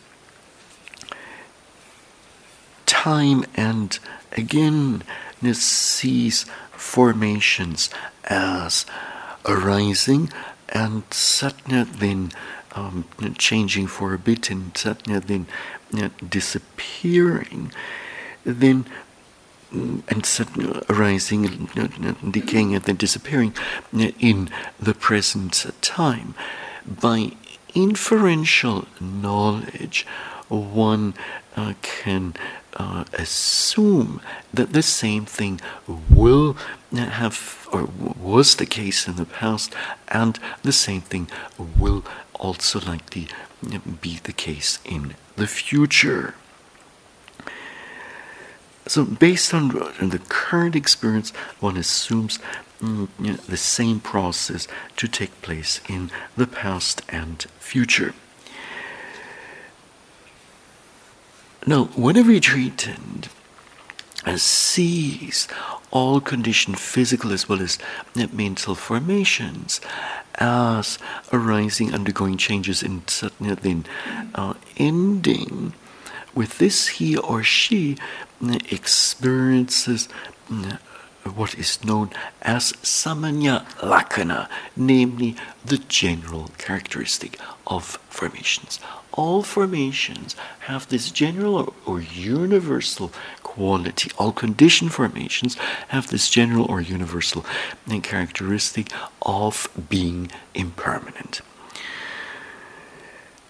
time 2.86 3.45
and 3.55 3.97
again 4.34 5.01
sees 5.53 6.45
formations 6.72 7.89
as 8.26 8.86
arising 9.45 10.30
and 10.70 11.03
Satya 11.11 11.86
then 11.86 12.32
um, 12.80 13.05
changing 13.38 13.88
for 13.88 14.13
a 14.13 14.19
bit 14.19 14.49
and 14.49 14.77
Satya 14.77 15.19
then 15.19 15.47
uh, 15.97 16.09
disappearing, 16.27 17.71
then 18.43 18.86
mm, 19.73 20.01
and 20.07 20.25
suddenly 20.25 20.82
arising 20.89 21.41
and 21.75 22.34
decaying 22.34 22.75
and 22.75 22.84
then 22.84 22.95
disappearing 22.95 23.53
in 24.19 24.49
the 24.80 24.93
present 24.93 25.65
time. 25.82 26.36
By 26.86 27.34
inferential 27.75 28.88
knowledge, 28.99 30.05
one 30.47 31.13
uh, 31.55 31.73
can 31.82 32.34
uh, 32.77 33.03
assume 33.13 34.21
that 34.53 34.73
the 34.73 34.82
same 34.82 35.25
thing 35.25 35.59
will 36.09 36.55
have 36.95 37.67
or 37.71 37.89
was 38.19 38.55
the 38.55 38.65
case 38.65 39.07
in 39.07 39.15
the 39.15 39.25
past, 39.25 39.75
and 40.07 40.39
the 40.63 40.71
same 40.71 41.01
thing 41.01 41.27
will 41.57 42.03
also 42.40 42.80
likely 42.80 43.28
be 44.02 44.20
the 44.24 44.34
case 44.34 44.80
in 44.86 45.16
the 45.36 45.48
future. 45.48 46.36
So, 48.88 49.06
based 49.06 49.54
on 49.54 49.68
the 49.68 50.22
current 50.30 50.76
experience, 50.76 51.30
one 51.60 51.78
assumes 51.78 52.40
mm, 52.82 53.08
the 53.46 53.58
same 53.58 54.00
process 54.00 54.68
to 54.98 55.08
take 55.08 55.42
place 55.44 55.80
in 55.88 56.10
the 56.36 56.48
past 56.48 57.04
and 57.08 57.46
future. 57.60 58.16
Now, 61.68 61.86
when 61.96 62.18
a 62.18 62.24
retreatant 62.24 63.28
sees 64.38 65.48
all 65.92 66.22
conditioned 66.22 66.80
physical 66.80 67.32
as 67.32 67.50
well 67.50 67.62
as 67.62 67.78
mental 68.34 68.76
formations 68.76 69.82
as 70.36 70.98
arising, 71.34 71.94
undergoing 71.94 72.38
changes, 72.38 72.82
and 72.82 73.02
then 73.40 73.86
uh, 74.36 74.54
ending, 74.78 75.74
with 76.34 76.58
this 76.60 76.88
he 76.88 77.18
or 77.18 77.44
she 77.44 77.98
experiences 78.72 80.08
what 81.24 81.55
is 81.55 81.84
known 81.84 82.09
as 82.41 82.74
samanya 82.84 83.65
Lakkhana, 83.80 84.47
namely 84.76 85.36
the 85.65 85.78
general 85.78 86.49
characteristic 86.57 87.38
of 87.67 87.99
formations. 88.09 88.80
All 89.13 89.43
formations 89.43 90.36
have 90.61 90.88
this 90.88 91.11
general 91.11 91.55
or, 91.55 91.74
or 91.86 92.01
universal 92.01 93.11
quality. 93.43 94.11
All 94.17 94.32
conditioned 94.32 94.93
formations 94.93 95.55
have 95.89 96.07
this 96.07 96.30
general 96.30 96.65
or 96.65 96.82
universal 96.82 97.45
characteristic 98.01 98.91
of 99.22 99.67
being 99.89 100.32
impermanent. 100.53 101.41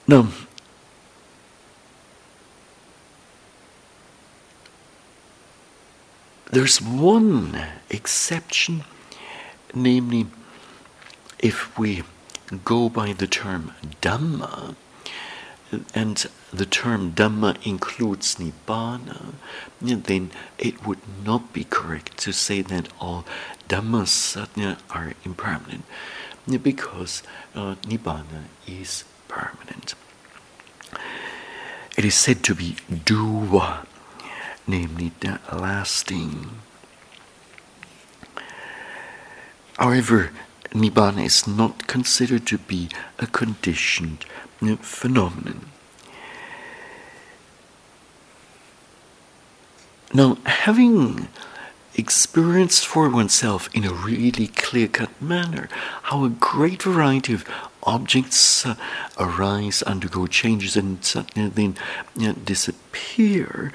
Now, 0.07 0.29
There's 6.51 6.81
one 6.81 7.63
exception, 7.91 8.83
namely, 9.73 10.25
if 11.37 11.77
we 11.77 12.03
go 12.65 12.89
by 12.89 13.13
the 13.13 13.27
term 13.27 13.73
Dhamma, 14.01 14.75
and 15.93 16.25
the 16.51 16.65
term 16.65 17.11
Dhamma 17.11 17.63
includes 17.63 18.35
Nibbana, 18.37 19.33
then 19.79 20.31
it 20.57 20.87
would 20.87 20.97
not 21.23 21.53
be 21.53 21.65
correct 21.65 22.17
to 22.17 22.33
say 22.33 22.63
that 22.63 22.87
all 22.99 23.25
Dhammas 23.67 24.35
are 24.89 25.13
impermanent, 25.23 25.83
because 26.63 27.21
uh, 27.53 27.75
Nibbana 27.83 28.45
is 28.65 29.03
permanent. 29.27 29.93
It 31.95 32.05
is 32.05 32.15
said 32.15 32.43
to 32.45 32.55
be 32.55 32.77
dhuva, 32.89 33.85
namely 34.69 35.11
the 35.19 35.39
lasting. 35.51 36.61
However, 39.77 40.31
Nibbana 40.71 41.25
is 41.25 41.47
not 41.47 41.87
considered 41.87 42.45
to 42.47 42.57
be 42.59 42.89
a 43.17 43.25
conditioned 43.25 44.25
phenomenon. 44.81 45.71
Now, 50.13 50.37
having 50.45 51.27
experienced 51.95 52.87
for 52.87 53.09
oneself 53.09 53.69
in 53.75 53.83
a 53.85 53.93
really 53.93 54.47
clear 54.47 54.87
cut 54.87 55.21
manner 55.21 55.67
how 56.03 56.23
a 56.23 56.29
great 56.29 56.83
variety 56.83 57.33
of 57.33 57.45
objects 57.83 58.65
uh, 58.65 58.75
arise, 59.17 59.81
undergo 59.83 60.27
changes, 60.27 60.77
and 60.77 61.03
suddenly 61.03 61.49
then 61.49 61.77
uh, 62.21 62.33
disappear, 62.43 63.73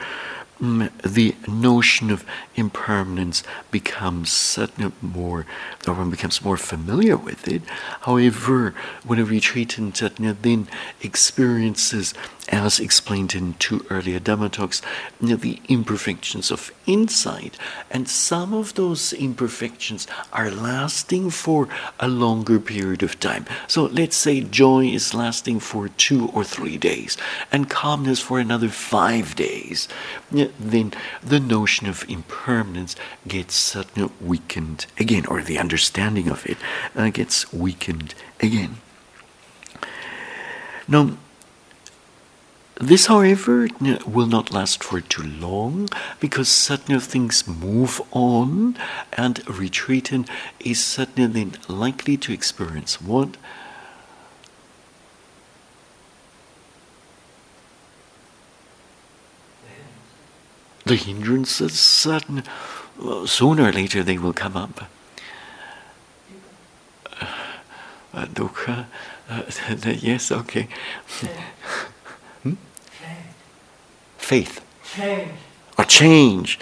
Mm, 0.61 0.91
the 1.03 1.35
notion 1.49 2.11
of 2.11 2.25
impermanence 2.55 3.43
becomes 3.73 4.57
more, 5.03 5.47
or 5.87 5.95
one 5.95 6.11
becomes 6.11 6.45
more 6.45 6.57
familiar 6.57 7.17
with 7.17 7.49
it. 7.49 7.63
However, 8.03 8.73
when 9.05 9.19
a 9.19 9.25
retreatant 9.25 9.99
then 10.43 10.69
experiences, 11.03 12.15
as 12.49 12.79
explained 12.79 13.35
in 13.35 13.55
two 13.55 13.85
earlier 13.91 14.21
Dhamma 14.21 14.51
talks, 14.53 14.81
the 15.21 15.61
imperfections 15.69 16.53
of 16.53 16.73
insight, 16.87 17.59
and 17.91 18.09
some 18.09 18.55
of 18.55 18.75
those 18.75 19.13
imperfections 19.13 20.07
are 20.33 20.51
lasting 20.51 21.31
for 21.31 21.69
a 21.99 22.07
longer 22.07 22.61
period 22.61 23.03
of 23.03 23.19
time. 23.19 23.45
So 23.67 23.87
let's 23.87 24.17
say 24.17 24.43
joy 24.43 24.87
is 24.87 25.15
lasting 25.15 25.61
for 25.61 25.89
two 25.89 26.29
or 26.29 26.45
three 26.45 26.77
days, 26.77 27.17
and 27.51 27.69
calmness 27.69 28.21
for 28.21 28.39
another 28.39 28.69
five 28.69 29.35
days 29.35 29.89
then 30.59 30.93
the 31.23 31.41
notion 31.41 31.87
of 31.87 32.05
impermanence 32.09 32.97
gets 33.27 33.55
suddenly 33.55 34.11
weakened 34.21 34.87
again, 34.99 35.27
or 35.27 35.43
the 35.43 35.59
understanding 35.59 36.29
of 36.29 36.47
it 36.47 36.59
uh, 36.95 37.09
gets 37.11 37.53
weakened 37.53 38.15
again. 38.41 38.77
Now, 40.87 41.17
this, 42.81 43.07
however, 43.07 43.69
will 44.05 44.27
not 44.27 44.53
last 44.53 44.83
for 44.83 45.01
too 45.01 45.23
long 45.23 45.89
because 46.19 46.49
suddenly 46.49 47.01
things 47.01 47.47
move 47.47 48.03
on, 48.11 48.77
and 49.13 49.39
a 49.39 49.53
retreatant 49.53 50.29
is 50.59 50.85
certainly 50.85 51.53
likely 51.69 52.17
to 52.17 52.33
experience 52.33 53.01
what 53.01 53.37
the 60.85 60.97
hindrances, 60.97 61.79
certain, 61.79 62.43
sooner 63.27 63.69
or 63.69 63.73
later 63.73 64.03
they 64.03 64.19
will 64.19 64.33
come 64.33 64.57
up. 64.57 64.89
Uh, 68.13 68.27
dukkha, 68.27 68.87
uh, 69.29 69.43
yes, 70.01 70.31
okay. 70.31 70.69
hmm? 72.43 72.53
Faith. 74.19 74.65
Change. 74.95 75.31
Or 75.77 75.85
change. 75.85 76.61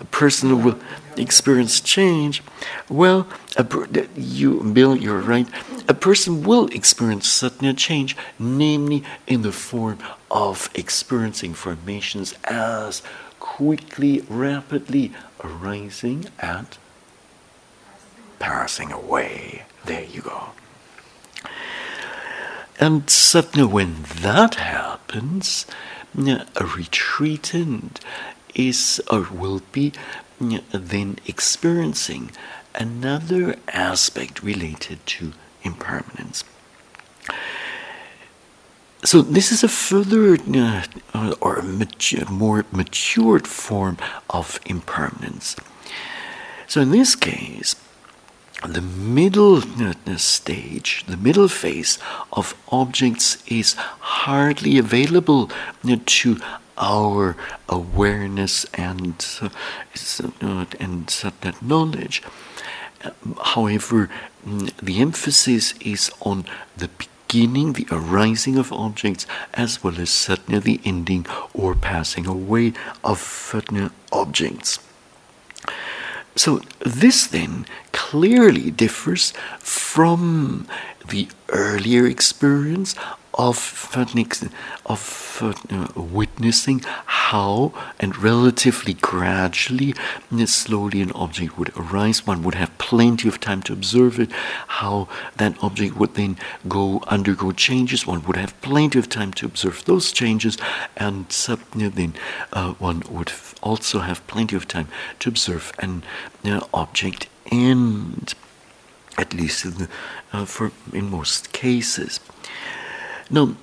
A 0.00 0.04
person 0.04 0.62
will 0.62 0.78
experience 1.16 1.80
change. 1.80 2.42
Well, 2.88 3.26
a, 3.56 3.66
you, 4.16 4.62
Bill, 4.62 4.96
you're 4.96 5.20
right. 5.20 5.48
A 5.88 5.94
person 5.94 6.44
will 6.44 6.66
experience 6.68 7.28
certain 7.28 7.74
change, 7.74 8.16
namely 8.38 9.02
in 9.26 9.42
the 9.42 9.50
form 9.50 9.98
of 10.30 10.70
experiencing 10.74 11.54
formations 11.54 12.34
as 12.44 13.02
quickly, 13.56 14.20
rapidly 14.28 15.12
arising 15.44 16.26
and 16.40 16.66
passing 18.40 18.90
away. 18.90 19.62
There 19.84 20.02
you 20.02 20.22
go. 20.22 20.48
And 22.80 23.08
suddenly, 23.08 23.64
when 23.64 24.02
that 24.22 24.56
happens, 24.56 25.66
a 26.16 26.64
retreatant 26.64 28.00
is 28.56 29.00
or 29.08 29.28
will 29.30 29.62
be 29.70 29.92
then 30.72 31.18
experiencing 31.26 32.32
another 32.74 33.54
aspect 33.68 34.42
related 34.42 35.06
to 35.06 35.32
impermanence. 35.62 36.42
So 39.04 39.20
this 39.20 39.52
is 39.52 39.62
a 39.62 39.68
further 39.68 40.38
uh, 41.14 41.34
or 41.40 41.56
a 41.56 42.30
more 42.30 42.64
matured 42.72 43.46
form 43.46 43.98
of 44.30 44.58
impermanence. 44.64 45.56
So 46.66 46.80
in 46.80 46.90
this 46.90 47.14
case, 47.14 47.76
the 48.66 48.80
middle 48.80 49.58
uh, 49.58 50.16
stage, 50.16 51.04
the 51.06 51.18
middle 51.18 51.48
phase 51.48 51.98
of 52.32 52.54
objects 52.72 53.42
is 53.46 53.74
hardly 54.00 54.78
available 54.78 55.50
uh, 55.86 55.96
to 56.06 56.38
our 56.78 57.36
awareness 57.68 58.64
and 58.72 59.24
uh, 59.42 60.64
and 60.80 61.06
that 61.42 61.62
knowledge. 61.62 62.22
however, 63.54 64.08
mm, 64.46 64.72
the 64.82 65.00
emphasis 65.00 65.74
is 65.80 66.10
on 66.22 66.46
the 66.76 66.88
beginning, 66.88 67.13
the 67.34 67.86
arising 67.90 68.56
of 68.56 68.72
objects, 68.72 69.26
as 69.54 69.82
well 69.82 69.98
as 69.98 70.08
certainly 70.10 70.60
the 70.60 70.80
ending 70.84 71.26
or 71.52 71.74
passing 71.74 72.26
away 72.26 72.72
of 73.02 73.18
certain 73.18 73.90
objects. 74.12 74.78
So, 76.36 76.60
this 76.80 77.26
then 77.26 77.66
clearly 77.92 78.70
differs 78.70 79.32
from 79.58 80.68
the 81.08 81.26
earlier 81.48 82.06
experience 82.06 82.94
of 83.36 83.56
of 84.86 85.38
uh, 85.42 86.00
witnessing 86.00 86.80
how 87.06 87.72
and 87.98 88.16
relatively 88.18 88.94
gradually 88.94 89.94
slowly 90.46 91.00
an 91.00 91.10
object 91.12 91.58
would 91.58 91.70
arise. 91.76 92.26
One 92.26 92.42
would 92.42 92.54
have 92.54 92.76
plenty 92.78 93.28
of 93.28 93.40
time 93.40 93.62
to 93.62 93.72
observe 93.72 94.20
it 94.20 94.30
how 94.80 95.08
that 95.36 95.62
object 95.62 95.96
would 95.96 96.14
then 96.14 96.36
go 96.68 97.02
undergo 97.06 97.52
changes. 97.52 98.06
One 98.06 98.22
would 98.24 98.36
have 98.36 98.60
plenty 98.60 98.98
of 98.98 99.08
time 99.08 99.32
to 99.34 99.46
observe 99.46 99.84
those 99.84 100.12
changes. 100.12 100.56
And 100.96 101.26
uh, 101.48 101.56
then 101.72 102.14
uh, 102.52 102.72
one 102.74 103.02
would 103.10 103.32
also 103.62 104.00
have 104.00 104.26
plenty 104.26 104.56
of 104.56 104.68
time 104.68 104.88
to 105.20 105.28
observe 105.28 105.72
an 105.78 106.02
uh, 106.44 106.60
object 106.72 107.28
end 107.50 108.34
at 109.16 109.32
least 109.32 109.64
in, 109.64 109.74
the, 109.74 109.88
uh, 110.32 110.44
for 110.44 110.72
in 110.92 111.08
most 111.08 111.52
cases 111.52 112.18
now, 113.34 113.56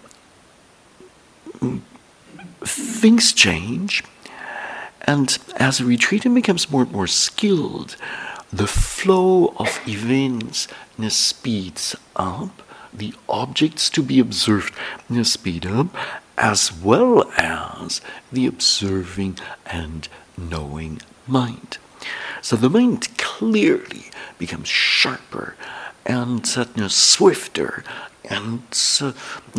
things 2.65 3.32
change, 3.32 4.03
and 5.03 5.38
as 5.55 5.80
a 5.80 5.86
retreatant 5.86 6.36
becomes 6.36 6.69
more 6.69 6.82
and 6.84 6.91
more 6.91 7.07
skilled, 7.07 7.95
the 8.51 8.67
flow 8.67 9.53
of 9.57 9.80
events 9.88 10.67
speeds 11.09 11.95
up, 12.17 12.61
the 12.93 13.13
objects 13.30 13.89
to 13.91 14.03
be 14.03 14.19
observed 14.19 14.74
speed 15.24 15.65
up, 15.65 15.95
as 16.38 16.74
well 16.74 17.32
as 17.38 18.01
the 18.30 18.45
observing 18.47 19.38
and 19.65 20.09
knowing 20.38 21.01
mind. 21.28 21.78
So 22.41 22.57
the 22.57 22.69
mind 22.69 23.17
clearly 23.17 24.11
becomes 24.38 24.67
sharper 24.67 25.55
and 26.05 26.45
uh, 26.57 26.89
swifter 26.89 27.86
and 28.30 28.63
uh, 29.01 29.13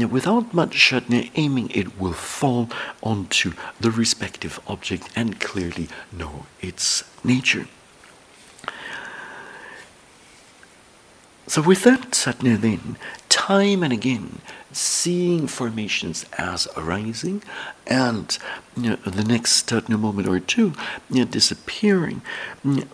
without 0.09 0.55
much 0.55 0.93
aiming, 1.35 1.71
it 1.71 1.99
will 1.99 2.13
fall 2.13 2.69
onto 3.03 3.53
the 3.81 3.91
respective 3.91 4.61
object 4.67 5.09
and 5.17 5.41
clearly 5.41 5.89
know 6.13 6.47
its 6.61 7.05
nature. 7.25 7.67
So, 11.49 11.61
with 11.61 11.83
that, 11.83 12.13
Satna 12.13 12.59
then, 12.59 12.97
time 13.29 13.83
and 13.83 13.93
again, 13.93 14.41
seeing 14.73 15.47
formations 15.47 16.25
as 16.39 16.67
arising 16.77 17.43
and 17.87 18.39
you 18.77 18.91
know, 18.91 18.97
the 18.97 19.25
next 19.25 19.69
certain 19.69 20.01
moment 20.01 20.29
or 20.29 20.41
two 20.41 20.73
you 21.11 21.25
know, 21.25 21.31
disappearing. 21.31 22.23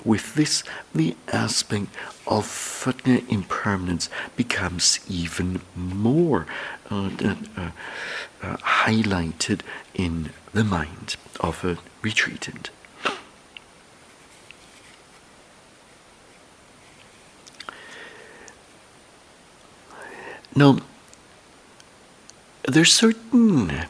With 0.05 0.35
this, 0.35 0.65
the 0.95 1.15
aspect 1.33 1.87
of 2.29 2.85
uh, 2.87 2.93
impermanence 3.29 4.09
becomes 4.37 5.01
even 5.09 5.61
more 5.75 6.47
uh, 6.91 7.11
uh, 7.25 7.35
uh, 8.43 8.57
highlighted 8.85 9.61
in 9.95 10.31
the 10.53 10.63
mind 10.63 11.17
of 11.41 11.65
a 11.65 11.79
retreatant. 12.03 12.69
Now, 20.55 20.79
there's 22.67 22.93
certain 22.93 23.87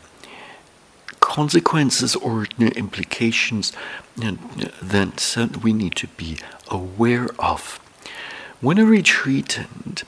consequences 1.20 2.14
or 2.14 2.46
implications 2.60 3.72
that 4.16 5.58
we 5.62 5.72
need 5.72 5.94
to 5.96 6.06
be 6.08 6.38
aware 6.70 7.28
of. 7.38 7.80
When 8.60 8.78
a 8.78 8.84
retreatant 8.84 10.02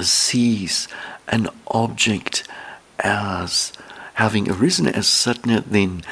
sees 0.00 0.88
an 1.28 1.48
object 1.66 2.48
as 2.98 3.74
having 4.14 4.50
arisen 4.50 4.86
as 4.86 5.06
sudden 5.06 5.62
then 5.68 6.02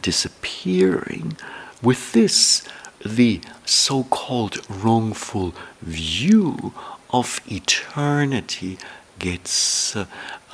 disappearing, 0.00 1.36
with 1.82 2.12
this, 2.12 2.62
the 3.04 3.40
so 3.64 4.04
called 4.04 4.58
wrongful 4.70 5.54
view 5.82 6.72
of 7.10 7.40
eternity 7.50 8.78
gets 9.18 9.96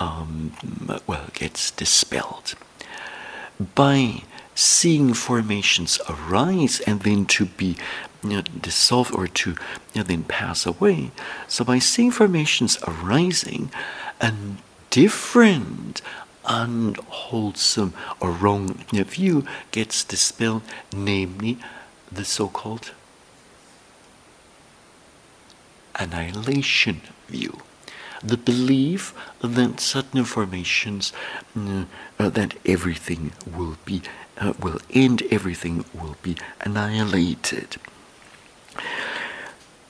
um, 0.01 0.53
well 1.07 1.26
gets 1.35 1.70
dispelled. 1.70 2.55
By 3.74 4.22
seeing 4.55 5.12
formations 5.12 6.01
arise 6.09 6.80
and 6.80 7.01
then 7.03 7.26
to 7.26 7.45
be 7.47 7.76
you 8.23 8.37
know, 8.37 8.43
dissolved 8.43 9.14
or 9.14 9.27
to 9.27 9.51
you 9.51 9.57
know, 9.97 10.03
then 10.03 10.25
pass 10.25 10.66
away. 10.66 11.11
So 11.49 11.64
by 11.64 11.79
seeing 11.79 12.11
formations 12.11 12.79
arising, 12.87 13.70
a 14.20 14.33
different 14.91 16.03
unwholesome 16.45 17.95
or 18.20 18.31
wrong 18.31 18.75
view 18.93 19.45
gets 19.70 20.05
dispelled, 20.05 20.62
namely 20.93 21.59
the 22.11 22.25
so-called 22.25 22.93
annihilation 25.95 27.03
view 27.29 27.59
the 28.23 28.37
belief 28.37 29.14
that 29.41 29.81
certain 29.81 30.18
informations, 30.18 31.12
uh, 31.57 31.85
that 32.18 32.55
everything 32.64 33.33
will 33.47 33.77
be, 33.85 34.03
uh, 34.39 34.53
will 34.61 34.79
end, 34.91 35.23
everything 35.31 35.85
will 35.93 36.16
be 36.23 36.37
annihilated. 36.61 37.77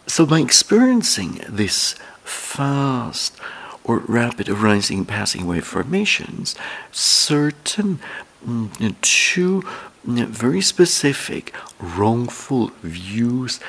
So, 0.07 0.27
by 0.27 0.41
experiencing 0.41 1.41
this 1.49 1.95
fast 2.25 3.37
or 3.85 3.99
rapid 3.99 4.49
arising 4.49 5.05
passing 5.05 5.47
wave 5.47 5.65
formations, 5.65 6.55
certain 6.91 7.99
mm, 8.47 8.95
two 9.01 9.63
mm, 10.07 10.27
very 10.27 10.61
specific 10.61 11.55
wrongful 11.81 12.73
views 12.83 13.61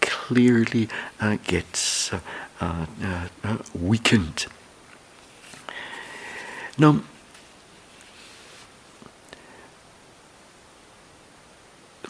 clearly 0.00 0.88
uh, 1.20 1.36
get 1.46 2.10
uh, 2.12 2.18
uh, 2.60 2.86
uh, 3.02 3.28
uh, 3.44 3.58
weakened. 3.74 4.46
Now, 6.78 7.02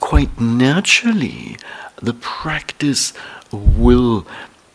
quite 0.03 0.35
naturally, 0.41 1.57
the 2.09 2.13
practice 2.15 3.15
will 3.51 4.27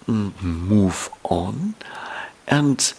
mm, 0.07 0.41
move 0.41 1.09
on 1.23 1.75
and 2.47 2.93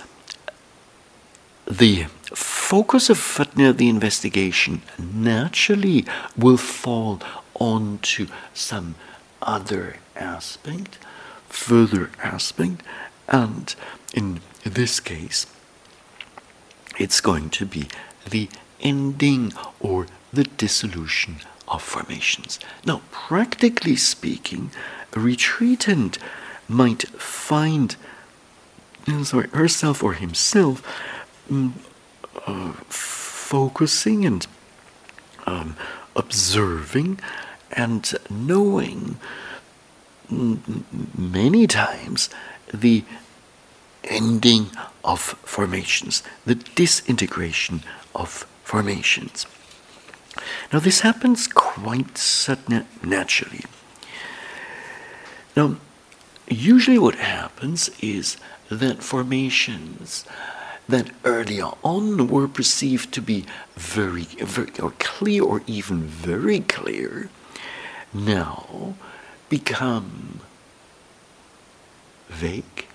the 1.66 2.04
focus 2.34 3.10
of 3.10 3.18
the 3.56 3.88
investigation 3.88 4.82
naturally 4.98 6.04
will 6.36 6.56
fall 6.56 7.20
onto 7.54 8.26
some 8.54 8.94
other 9.42 9.96
aspect 10.14 10.98
further 11.48 12.10
aspect, 12.22 12.82
and 13.28 13.74
in 14.14 14.40
this 14.64 15.00
case, 15.00 15.46
it's 16.98 17.20
going 17.20 17.50
to 17.50 17.66
be 17.66 17.88
the 18.28 18.48
ending 18.80 19.52
or 19.80 20.06
the 20.32 20.44
dissolution 20.44 21.36
of 21.68 21.82
formations. 21.82 22.58
Now, 22.84 23.02
practically 23.10 23.96
speaking, 23.96 24.70
a 25.12 25.18
retreatant 25.18 26.18
might 26.68 27.02
find 27.08 27.96
sorry, 29.24 29.48
herself 29.48 30.02
or 30.02 30.14
himself 30.14 30.82
um, 31.50 31.74
uh, 32.46 32.72
focusing 32.88 34.24
and 34.24 34.46
um, 35.46 35.76
observing 36.14 37.18
and 37.72 38.14
knowing 38.28 39.18
many 41.16 41.66
times 41.66 42.28
the 42.72 43.04
ending 44.04 44.66
of 45.04 45.20
formations, 45.20 46.22
the 46.44 46.54
disintegration 46.54 47.82
of 48.14 48.46
formations. 48.62 49.46
Now, 50.72 50.78
this 50.78 51.00
happens 51.00 51.46
quite 51.46 52.18
naturally. 53.02 53.64
Now, 55.56 55.76
usually 56.48 56.98
what 56.98 57.16
happens 57.16 57.90
is 58.00 58.36
that 58.70 59.02
formations 59.02 60.24
that 60.88 61.10
earlier 61.24 61.70
on 61.82 62.28
were 62.28 62.48
perceived 62.48 63.12
to 63.12 63.20
be 63.20 63.44
very, 63.76 64.24
very 64.24 64.70
or 64.80 64.92
clear 64.98 65.42
or 65.42 65.62
even 65.66 66.02
very 66.02 66.60
clear 66.60 67.28
now 68.12 68.94
become 69.48 70.40
vague 72.28 72.86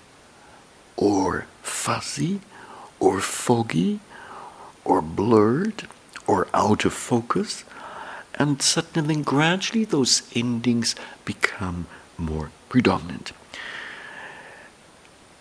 or 0.96 1.46
fuzzy 1.62 2.40
or 2.98 3.20
foggy 3.20 4.00
or 4.84 5.00
blurred 5.00 5.86
or 6.26 6.48
out 6.54 6.84
of 6.84 6.92
focus. 6.92 7.64
And 8.34 8.60
suddenly, 8.60 9.14
then 9.14 9.22
gradually, 9.22 9.84
those 9.84 10.22
endings 10.34 10.94
become 11.24 11.86
more 12.18 12.50
predominant. 12.68 13.32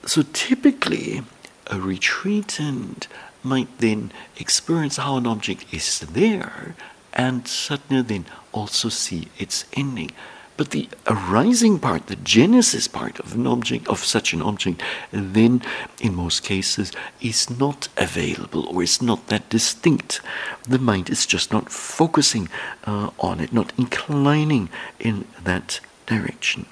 So, 0.06 0.24
typically, 0.34 1.24
a 1.68 1.76
retreatant 1.76 3.08
might 3.42 3.78
then 3.80 4.12
experience 4.38 4.98
how 4.98 5.18
an 5.18 5.28
object 5.28 5.74
is 5.74 6.00
there 6.02 6.76
and 7.14 7.48
suddenly 7.48 8.02
then 8.02 8.26
also 8.52 8.90
see 8.90 9.28
its 9.38 9.66
ending. 9.74 10.12
But 10.56 10.70
the 10.70 10.88
arising 11.08 11.80
part, 11.80 12.08
the 12.08 12.16
genesis 12.16 12.88
part 12.88 13.20
of 13.20 13.34
an 13.34 13.48
object, 13.48 13.88
of 13.88 14.04
such 14.04 14.34
an 14.34 14.42
object, 14.42 14.84
then 15.12 15.64
in 16.00 16.14
most 16.14 16.44
cases 16.44 16.92
is 17.22 17.50
not 17.50 17.88
available 17.98 18.68
or 18.68 18.84
is 18.84 19.02
not 19.02 19.28
that 19.28 19.50
distinct. 19.50 20.22
The 20.68 20.78
mind 20.78 21.10
is 21.10 21.26
just 21.26 21.52
not 21.52 21.72
focusing 21.72 22.50
uh, 22.86 23.10
on 23.20 23.40
it, 23.40 23.52
not 23.52 23.74
inclining 23.78 24.70
in 25.00 25.26
that 25.44 25.80
direction. 26.06 26.68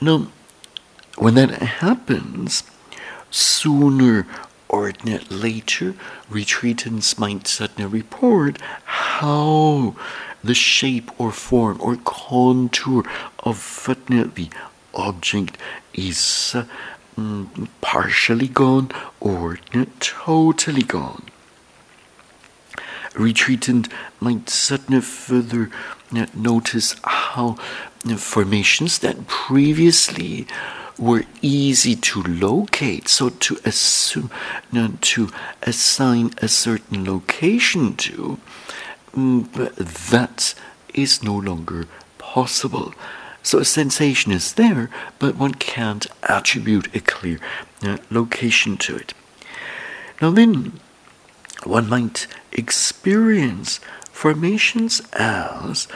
Now, 0.00 0.28
when 1.16 1.34
that 1.34 1.50
happens, 1.50 2.62
sooner 3.30 4.26
or 4.68 4.92
later, 5.30 5.94
retreatants 6.30 7.18
might 7.18 7.46
suddenly 7.46 7.86
report 7.86 8.60
how 8.84 9.96
the 10.46 10.54
shape 10.54 11.10
or 11.20 11.32
form 11.32 11.78
or 11.80 11.96
contour 12.04 13.04
of 13.40 13.56
the 14.34 14.48
object 14.94 15.58
is 15.94 16.54
uh, 16.54 16.64
partially 17.80 18.48
gone 18.48 18.90
or 19.20 19.58
totally 20.00 20.82
gone. 20.82 21.24
Retreatant 23.14 23.88
might 24.20 24.50
suddenly 24.50 25.00
further 25.00 25.70
uh, 26.14 26.26
notice 26.34 26.94
how 27.02 27.56
uh, 28.06 28.16
formations 28.16 28.98
that 28.98 29.26
previously 29.26 30.46
were 30.98 31.24
easy 31.42 31.94
to 31.94 32.22
locate, 32.22 33.08
so 33.08 33.28
to 33.28 33.58
assume, 33.64 34.30
uh, 34.74 34.88
to 35.00 35.30
assign 35.62 36.32
a 36.38 36.48
certain 36.48 37.04
location 37.04 37.96
to, 37.96 38.38
mm, 39.16 40.10
that 40.10 40.54
is 40.94 41.22
no 41.22 41.36
longer 41.36 41.86
possible. 42.18 42.94
So 43.42 43.58
a 43.58 43.64
sensation 43.64 44.32
is 44.32 44.54
there, 44.54 44.90
but 45.18 45.36
one 45.36 45.54
can't 45.54 46.06
attribute 46.24 46.94
a 46.94 47.00
clear 47.00 47.38
uh, 47.82 47.98
location 48.10 48.76
to 48.78 48.96
it. 48.96 49.14
Now 50.20 50.30
then, 50.30 50.80
one 51.64 51.88
might 51.88 52.26
experience 52.52 53.80
formations 54.10 55.00
as 55.12 55.88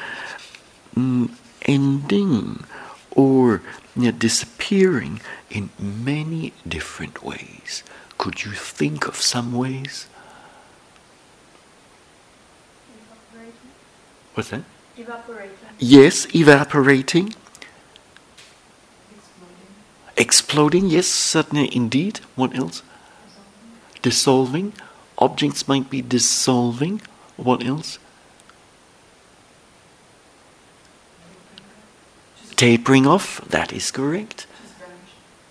mm, 0.95 1.31
ending 1.62 2.64
or 3.11 3.62
you 3.97 4.03
know, 4.03 4.11
disappearing 4.12 5.21
in 5.51 5.71
many 5.79 6.53
different 6.66 7.23
ways. 7.25 7.83
Could 8.18 8.45
you 8.45 8.53
think 8.53 9.09
of 9.09 9.16
some 9.16 9.53
ways? 9.53 10.07
What's 14.35 14.51
that? 14.51 14.62
Evaporating. 14.97 15.57
Yes, 15.78 16.26
evaporating. 16.35 17.35
Exploding. 19.16 20.16
Exploding, 20.16 20.87
yes, 20.87 21.07
certainly 21.07 21.74
indeed. 21.74 22.20
What 22.37 22.57
else? 22.57 22.83
Dissolving. 24.03 24.70
dissolving. 24.70 24.72
Objects 25.18 25.68
might 25.68 25.91
be 25.91 26.01
dissolving. 26.01 27.03
What 27.37 27.64
else? 27.64 27.99
Tapering 32.57 33.07
off, 33.07 33.41
that 33.49 33.72
is 33.72 33.91
correct. 33.91 34.47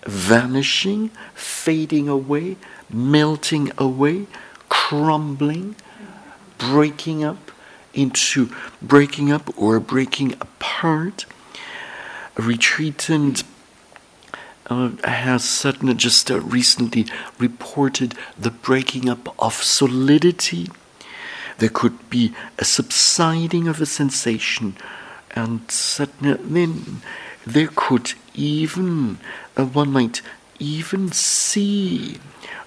Vanishing, 0.04 1.10
fading 1.34 2.08
away, 2.08 2.56
melting 2.88 3.72
away, 3.78 4.26
crumbling, 4.68 5.74
breaking 6.58 7.24
up 7.24 7.49
into 7.94 8.50
breaking 8.80 9.32
up 9.32 9.50
or 9.56 9.80
breaking 9.80 10.32
apart. 10.34 11.26
A 12.36 12.42
retreatant 12.42 13.44
uh, 14.68 14.90
has 15.04 15.44
suddenly 15.44 15.94
just 15.94 16.30
uh, 16.30 16.40
recently 16.40 17.06
reported 17.38 18.14
the 18.38 18.50
breaking 18.50 19.08
up 19.08 19.34
of 19.38 19.54
solidity. 19.54 20.68
There 21.58 21.68
could 21.68 22.08
be 22.08 22.32
a 22.58 22.64
subsiding 22.64 23.68
of 23.68 23.80
a 23.80 23.86
sensation 23.86 24.76
and 25.32 25.68
then 25.68 27.02
there 27.46 27.70
could 27.74 28.14
even, 28.34 29.18
uh, 29.56 29.64
one 29.64 29.92
might 29.92 30.22
even 30.58 31.10
see 31.12 32.18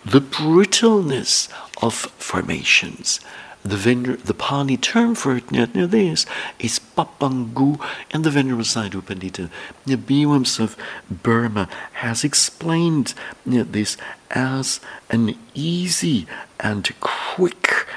the 0.06 0.22
brittleness 0.22 1.50
of 1.82 1.94
formations. 1.94 3.20
The, 3.64 3.78
Vener- 3.78 4.22
the 4.22 4.34
Pali 4.34 4.76
term 4.76 5.16
for 5.16 5.38
it 5.38 5.50
near, 5.52 5.68
near 5.74 5.88
this 5.88 6.26
is 6.60 6.80
pabhangu, 6.80 7.80
and 8.12 8.24
the 8.24 8.30
Venerable 8.30 8.64
Sayadaw 8.64 9.04
Pandita 9.04 9.50
Bhivamsa 9.88 10.60
of 10.60 10.78
Burma 11.10 11.70
has 11.94 12.24
explained 12.24 13.14
this 13.46 13.96
as 14.32 14.82
an 15.10 15.38
easy 15.54 16.28
and 16.60 16.92
quick 17.00 17.88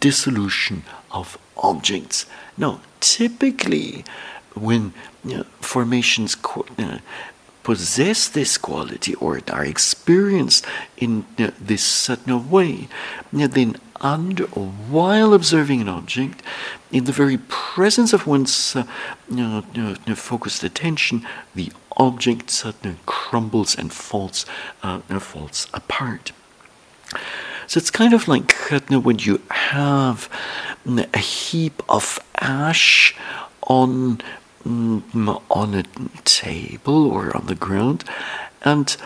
dissolution 0.00 0.84
of 1.10 1.38
objects. 1.56 2.26
Now, 2.56 2.80
typically, 3.00 4.04
when 4.54 4.92
you 5.24 5.38
know, 5.38 5.44
formations 5.60 6.36
uh, 6.78 6.98
possess 7.62 8.28
this 8.28 8.56
quality 8.56 9.14
or 9.16 9.40
are 9.50 9.64
experienced 9.64 10.64
in 10.96 11.24
this 11.36 11.82
certain 11.82 12.50
way, 12.50 12.88
then 13.32 13.76
under 14.00 14.44
while 14.44 15.34
observing 15.34 15.80
an 15.80 15.88
object, 15.88 16.42
in 16.90 17.04
the 17.04 17.12
very 17.12 17.38
presence 17.48 18.12
of 18.12 18.26
one's 18.26 18.76
uh, 18.76 18.84
you 19.30 19.64
know, 19.74 19.94
focused 20.14 20.64
attention, 20.64 21.26
the 21.54 21.72
object 21.96 22.50
suddenly 22.50 22.98
crumbles 23.06 23.76
and 23.76 23.92
falls, 23.92 24.46
uh, 24.82 25.00
falls 25.18 25.66
apart. 25.74 26.32
So 27.66 27.78
it's 27.78 27.90
kind 27.90 28.14
of 28.14 28.28
like 28.28 28.52
when 28.70 29.18
you 29.18 29.42
have 29.50 30.30
a 30.86 31.18
heap 31.18 31.82
of 31.88 32.18
ash 32.36 33.14
on 33.62 34.22
mm, 34.64 35.42
on 35.50 35.74
a 35.74 35.82
table 36.24 37.06
or 37.06 37.36
on 37.36 37.46
the 37.46 37.54
ground 37.54 38.04
and 38.62 38.96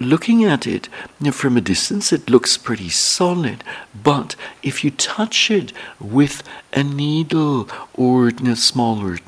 looking 0.00 0.44
at 0.44 0.66
it 0.66 0.88
from 1.32 1.56
a 1.56 1.60
distance 1.60 2.12
it 2.12 2.28
looks 2.28 2.56
pretty 2.56 2.88
solid 2.88 3.64
but 3.94 4.36
if 4.62 4.84
you 4.84 4.90
touch 4.90 5.50
it 5.50 5.72
with 5.98 6.42
a 6.72 6.82
needle 6.82 7.68
or 7.94 8.28
a 8.28 8.56
smaller 8.56 9.18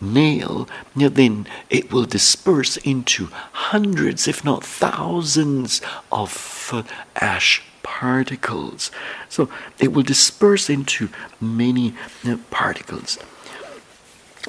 nail 0.00 0.68
then 0.94 1.46
it 1.70 1.92
will 1.92 2.04
disperse 2.04 2.76
into 2.78 3.28
hundreds 3.52 4.26
if 4.26 4.44
not 4.44 4.64
thousands 4.64 5.80
of 6.10 6.70
uh, 6.72 6.82
ash 7.16 7.62
particles. 7.82 8.90
So 9.28 9.48
it 9.78 9.92
will 9.92 10.02
disperse 10.02 10.70
into 10.70 11.08
many 11.40 11.94
uh, 12.26 12.36
particles. 12.50 13.18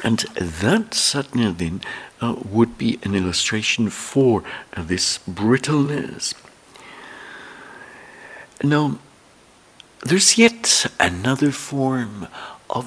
And 0.03 0.19
that 0.19 0.93
certainly 0.93 1.51
then 1.51 1.81
uh, 2.23 2.35
would 2.49 2.77
be 2.77 2.99
an 3.03 3.13
illustration 3.15 3.89
for 3.89 4.43
uh, 4.77 4.81
this 4.81 5.19
brittleness. 5.27 6.33
Now, 8.63 8.99
there's 10.05 10.37
yet 10.37 10.85
another 10.99 11.51
form 11.51 12.27
of 12.69 12.85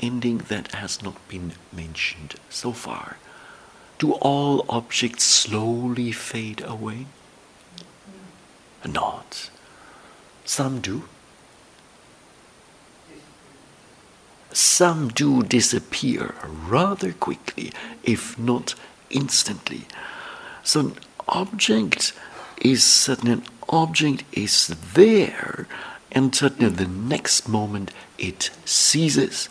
ending 0.00 0.38
that 0.48 0.72
has 0.74 1.02
not 1.02 1.16
been 1.28 1.52
mentioned 1.72 2.36
so 2.48 2.72
far. 2.72 3.16
Do 3.98 4.12
all 4.12 4.64
objects 4.68 5.24
slowly 5.24 6.12
fade 6.12 6.62
away? 6.64 7.06
Not. 8.86 9.50
Some 10.44 10.80
do. 10.80 11.08
Some 14.54 15.08
do 15.08 15.42
disappear 15.42 16.34
rather 16.68 17.12
quickly, 17.12 17.72
if 18.04 18.38
not 18.38 18.76
instantly. 19.10 19.86
So 20.62 20.80
an 20.80 20.94
object 21.26 22.12
is 22.62 22.84
certain 22.84 23.30
an 23.30 23.42
object 23.68 24.22
is 24.32 24.68
there 24.94 25.66
and 26.12 26.34
suddenly 26.34 26.72
the 26.72 26.86
next 26.86 27.48
moment 27.48 27.90
it 28.16 28.50
ceases. 28.64 29.48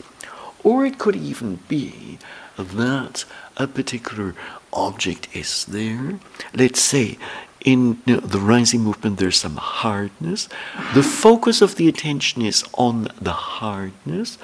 Or 0.64 0.86
it 0.86 0.98
could 0.98 1.18
even 1.18 1.60
be 1.68 2.18
that 2.58 3.26
a 3.58 3.68
particular 3.68 4.36
object 4.72 5.28
is 5.36 5.66
there. 5.66 6.20
Let's 6.54 6.82
say 6.82 7.18
in 7.64 8.02
the 8.06 8.40
rising 8.40 8.82
movement 8.82 9.20
there's 9.20 9.38
some 9.38 9.56
hardness. 9.58 10.48
The 10.94 11.04
focus 11.04 11.62
of 11.62 11.76
the 11.76 11.88
attention 11.88 12.42
is 12.42 12.64
on 12.74 13.10
the 13.22 13.32
hardness, 13.32 14.38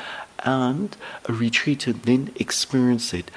and 0.43 0.95
a 1.25 1.31
retreatant 1.31 2.03
then 2.03 2.31
experiences 2.35 3.23
it, 3.23 3.31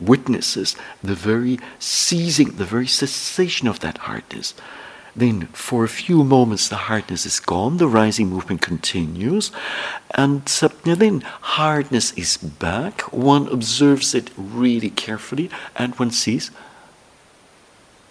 witnesses 0.00 0.76
the 1.02 1.14
very 1.14 1.58
seizing, 1.78 2.56
the 2.56 2.64
very 2.64 2.86
cessation 2.86 3.68
of 3.68 3.80
that 3.80 3.98
hardness. 3.98 4.54
Then, 5.14 5.48
for 5.48 5.84
a 5.84 5.88
few 5.88 6.24
moments, 6.24 6.68
the 6.68 6.76
hardness 6.76 7.26
is 7.26 7.38
gone, 7.38 7.76
the 7.76 7.86
rising 7.86 8.28
movement 8.28 8.62
continues, 8.62 9.52
and 10.14 10.46
then 10.84 11.20
hardness 11.20 12.12
is 12.12 12.38
back. 12.38 13.02
One 13.12 13.46
observes 13.48 14.14
it 14.14 14.30
really 14.38 14.88
carefully, 14.88 15.50
and 15.76 15.94
one 15.98 16.12
sees 16.12 16.50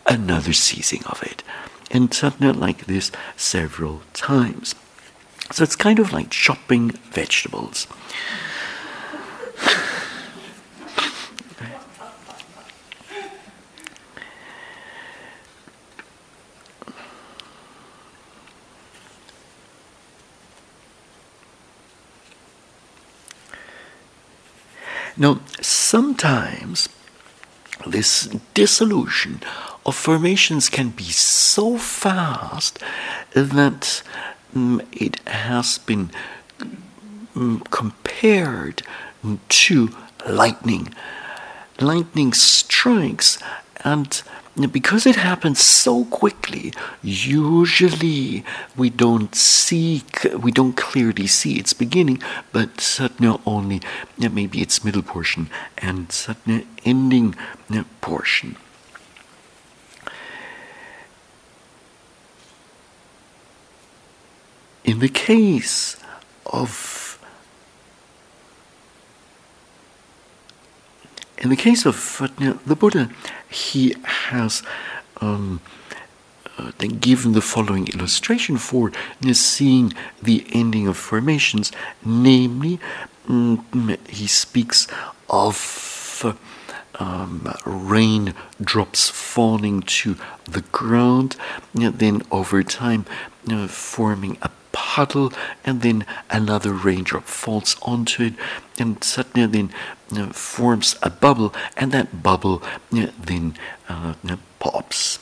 another 0.05 0.53
seizing 0.53 1.03
of 1.05 1.23
it. 1.23 1.41
And 1.89 2.13
something 2.13 2.53
like 2.53 2.85
this 2.85 3.11
several 3.35 4.03
times. 4.13 4.75
So 5.51 5.63
it's 5.63 5.75
kind 5.75 5.99
of 5.99 6.13
like 6.13 6.29
chopping 6.29 6.91
vegetables. 6.91 7.87
Now, 25.17 25.41
sometimes 25.61 26.89
this 27.85 28.27
dissolution 28.53 29.41
of 29.85 29.95
formations 29.95 30.69
can 30.69 30.89
be 30.89 31.03
so 31.03 31.77
fast 31.77 32.79
that 33.33 34.01
it 34.91 35.19
has 35.27 35.77
been 35.77 36.11
um, 37.35 37.61
compared 37.69 38.83
to 39.49 39.89
lightning. 40.27 40.93
Lightning 41.79 42.33
strikes 42.33 43.39
and 43.83 44.21
because 44.71 45.05
it 45.05 45.15
happens 45.15 45.61
so 45.61 46.05
quickly, 46.05 46.73
usually 47.01 48.43
we 48.75 48.89
don't 48.89 49.33
see, 49.33 50.03
we 50.37 50.51
don't 50.51 50.75
clearly 50.75 51.25
see 51.27 51.57
its 51.57 51.73
beginning, 51.73 52.21
but 52.51 52.81
suddenly 52.81 53.39
only 53.45 53.81
maybe 54.17 54.61
its 54.61 54.83
middle 54.83 55.01
portion 55.01 55.49
and 55.77 56.11
suddenly 56.11 56.67
ending 56.83 57.35
portion. 58.01 58.57
In 64.83 64.99
the 64.99 65.09
case 65.09 65.97
of 66.45 67.19
in 71.37 71.49
the 71.49 71.55
case 71.55 71.85
of 71.85 72.21
the 72.65 72.75
Buddha, 72.75 73.09
he 73.49 73.95
has 74.03 74.61
um, 75.19 75.59
uh, 76.57 76.71
given 76.99 77.31
the 77.31 77.41
following 77.41 77.87
illustration 77.87 78.57
for 78.57 78.91
seeing 79.31 79.91
the 80.21 80.45
ending 80.51 80.87
of 80.87 80.97
formations. 80.97 81.71
Namely, 82.05 82.79
mm, 83.27 84.07
he 84.07 84.27
speaks 84.27 84.87
of 85.29 86.35
um, 86.99 87.51
rain 87.65 88.35
drops 88.61 89.09
falling 89.09 89.81
to 89.81 90.15
the 90.45 90.61
ground, 90.71 91.35
then 91.73 92.21
over 92.31 92.61
time 92.61 93.05
uh, 93.49 93.67
forming 93.67 94.37
a 94.43 94.51
puddle, 94.71 95.31
and 95.63 95.81
then 95.81 96.05
another 96.29 96.73
raindrop 96.73 97.25
falls 97.25 97.75
onto 97.81 98.23
it, 98.23 98.33
and 98.79 99.03
suddenly 99.03 99.47
then 99.47 99.73
uh, 100.17 100.31
forms 100.33 100.95
a 101.01 101.09
bubble, 101.09 101.53
and 101.77 101.91
that 101.91 102.23
bubble 102.23 102.61
uh, 102.93 103.07
then 103.17 103.55
uh, 103.89 104.13
pops. 104.59 105.19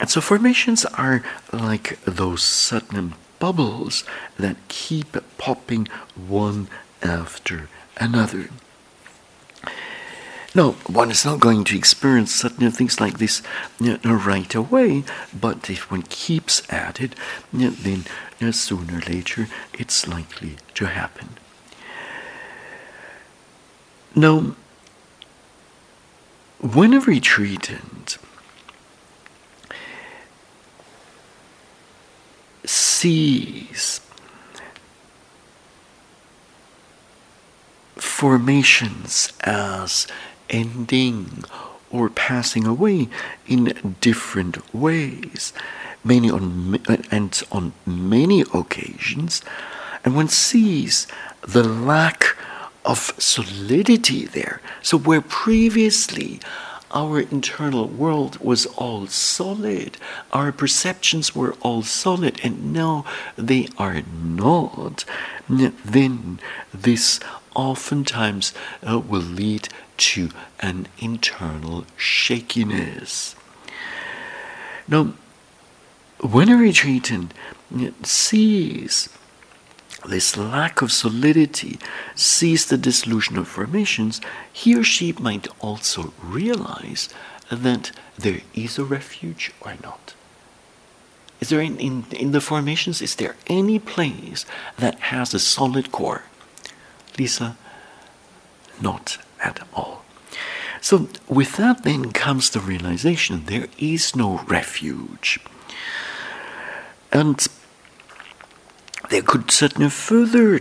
And 0.00 0.08
so 0.08 0.22
formations 0.22 0.86
are 0.86 1.22
like 1.52 2.00
those 2.06 2.42
sudden 2.42 3.14
bubbles 3.38 4.04
that 4.38 4.56
keep 4.68 5.16
popping 5.36 5.88
one 6.16 6.68
after 7.02 7.68
another. 7.98 8.48
No, 10.52 10.72
one 10.88 11.12
is 11.12 11.24
not 11.24 11.38
going 11.38 11.62
to 11.64 11.76
experience 11.76 12.34
certain 12.34 12.70
things 12.72 13.00
like 13.00 13.18
this 13.18 13.40
you 13.78 14.00
know, 14.04 14.14
right 14.14 14.52
away, 14.52 15.04
but 15.38 15.70
if 15.70 15.90
one 15.90 16.02
keeps 16.02 16.62
at 16.72 17.00
it, 17.00 17.14
you 17.52 17.66
know, 17.66 17.70
then 17.70 18.04
you 18.40 18.46
know, 18.46 18.50
sooner 18.50 18.98
or 18.98 19.00
later 19.00 19.46
it's 19.74 20.08
likely 20.08 20.56
to 20.74 20.86
happen. 20.86 21.36
Now, 24.14 24.56
when 26.58 26.94
a 26.94 27.00
retreatant 27.00 28.18
sees 32.64 34.00
formations 37.96 39.32
as 39.42 40.06
ending 40.50 41.44
or 41.90 42.08
passing 42.08 42.66
away 42.66 43.08
in 43.46 43.96
different 44.00 44.74
ways, 44.74 45.52
many 46.04 46.30
on 46.30 46.78
and 47.10 47.42
on 47.50 47.72
many 47.86 48.42
occasions, 48.54 49.42
and 50.04 50.14
one 50.14 50.28
sees 50.28 51.06
the 51.42 51.64
lack 51.64 52.36
of 52.84 53.12
solidity 53.18 54.24
there. 54.26 54.60
So 54.82 54.96
where 54.98 55.20
previously 55.20 56.40
our 56.92 57.20
internal 57.20 57.86
world 57.86 58.38
was 58.38 58.66
all 58.66 59.06
solid, 59.06 59.96
our 60.32 60.50
perceptions 60.52 61.34
were 61.34 61.54
all 61.60 61.82
solid, 61.82 62.40
and 62.42 62.72
now 62.72 63.04
they 63.36 63.68
are 63.78 64.02
not, 64.12 65.04
then 65.48 66.40
this 66.72 67.20
oftentimes 67.54 68.52
uh, 68.88 68.98
will 68.98 69.20
lead 69.20 69.68
to 70.00 70.30
an 70.60 70.88
internal 70.98 71.84
shakiness. 71.96 73.36
Now, 74.88 75.12
when 76.20 76.48
a 76.48 76.56
retreatant 76.56 77.32
sees 78.02 79.10
this 80.08 80.36
lack 80.36 80.80
of 80.80 80.90
solidity, 80.90 81.78
sees 82.14 82.66
the 82.66 82.78
dissolution 82.78 83.36
of 83.36 83.46
formations, 83.46 84.20
he 84.50 84.74
or 84.74 84.82
she 84.82 85.12
might 85.12 85.46
also 85.60 86.14
realize 86.22 87.10
that 87.50 87.92
there 88.18 88.40
is 88.54 88.78
a 88.78 88.84
refuge 88.84 89.52
or 89.60 89.74
not. 89.82 90.14
Is 91.40 91.50
there 91.50 91.60
in, 91.60 91.78
in, 91.78 92.04
in 92.12 92.32
the 92.32 92.40
formations, 92.40 93.02
is 93.02 93.16
there 93.16 93.36
any 93.46 93.78
place 93.78 94.46
that 94.78 94.98
has 95.12 95.34
a 95.34 95.38
solid 95.38 95.92
core? 95.92 96.24
Lisa, 97.18 97.56
not 98.80 99.18
at 99.42 99.60
all. 99.74 100.04
So, 100.80 101.08
with 101.28 101.56
that, 101.56 101.82
then 101.82 102.10
comes 102.12 102.50
the 102.50 102.60
realization 102.60 103.44
there 103.46 103.68
is 103.78 104.16
no 104.16 104.38
refuge. 104.46 105.38
And 107.12 107.46
there 109.10 109.22
could 109.22 109.50
certainly 109.50 109.90
further 109.90 110.58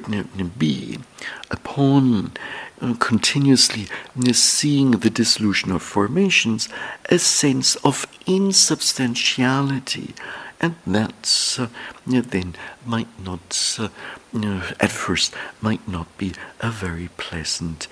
be 0.58 1.00
upon 1.52 2.32
uh, 2.82 2.96
continuously 3.00 3.88
seeing 4.32 4.92
the 4.92 5.10
dissolution 5.10 5.72
of 5.72 5.84
formations 5.84 6.68
a 7.10 7.20
sense 7.20 7.76
of 7.78 8.06
insubstantiality 8.26 10.16
and 10.62 10.76
that 10.86 11.58
uh, 11.60 11.68
then 12.06 12.56
might 12.86 13.08
not 13.24 13.78
uh, 13.80 13.90
at 14.80 14.92
first 14.92 15.34
might 15.62 15.88
not 15.88 16.18
be 16.18 16.34
a 16.60 16.72
very 16.72 17.10
pleasant 17.18 17.88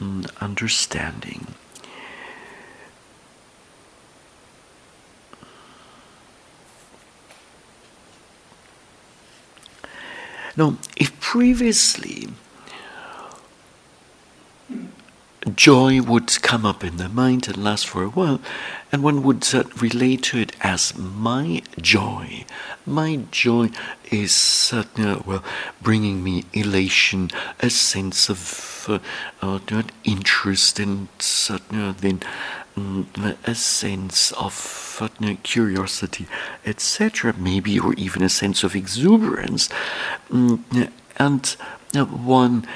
um, 0.00 0.24
understanding. 0.40 1.46
Now, 10.56 10.76
if 10.96 11.18
previously 11.20 12.28
joy 15.60 16.00
would 16.00 16.40
come 16.40 16.64
up 16.64 16.82
in 16.82 16.96
the 16.96 17.06
mind 17.06 17.46
and 17.46 17.62
last 17.62 17.86
for 17.86 18.02
a 18.02 18.08
while, 18.08 18.40
and 18.90 19.02
one 19.02 19.22
would 19.22 19.46
uh, 19.54 19.62
relate 19.78 20.22
to 20.22 20.38
it 20.38 20.56
as 20.62 20.96
my 20.96 21.60
joy, 21.78 22.46
my 22.86 23.16
joy 23.30 23.68
is 24.10 24.70
uh, 24.72 24.84
well 25.26 25.44
bringing 25.82 26.24
me 26.24 26.46
elation, 26.54 27.30
a 27.60 27.68
sense 27.68 28.30
of 28.30 28.40
uh, 28.88 28.98
uh, 29.42 29.82
interest, 30.02 30.80
and 30.80 31.08
uh, 31.50 31.92
then 31.92 32.20
um, 32.74 33.06
a 33.44 33.54
sense 33.54 34.32
of 34.32 34.96
uh, 35.02 35.34
curiosity, 35.42 36.26
etc. 36.64 37.34
Maybe, 37.36 37.78
or 37.78 37.92
even 37.98 38.22
a 38.22 38.30
sense 38.30 38.64
of 38.64 38.74
exuberance, 38.74 39.68
um, 40.30 40.64
and 41.18 41.46
one 41.92 42.66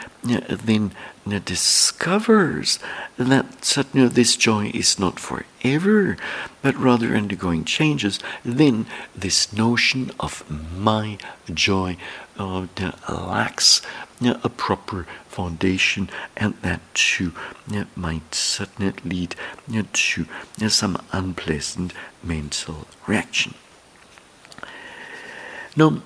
then 0.67 0.93
discovers 1.27 2.79
that 3.17 3.77
you 3.93 4.03
know, 4.03 4.09
this 4.09 4.37
joy 4.37 4.71
is 4.75 4.99
not 4.99 5.19
forever, 5.19 6.17
but 6.63 6.77
rather 6.77 7.17
undergoing 7.17 7.65
changes, 7.65 8.19
then 8.45 8.87
this 9.17 9.53
notion 9.53 10.11
of 10.21 10.45
my 10.77 11.19
joy 11.53 11.97
uh, 12.39 12.67
lacks 13.09 13.81
uh, 14.23 14.35
a 14.43 14.49
proper 14.49 15.07
foundation, 15.29 16.11
and 16.37 16.55
that 16.63 16.81
too 16.95 17.33
uh, 17.75 17.85
might 17.97 18.35
certainly 18.35 18.93
lead 19.05 19.35
uh, 19.75 19.83
to 19.93 20.27
some 20.69 20.99
unpleasant 21.13 21.93
mental 22.23 22.87
reaction. 23.07 23.55
Now, 25.77 26.03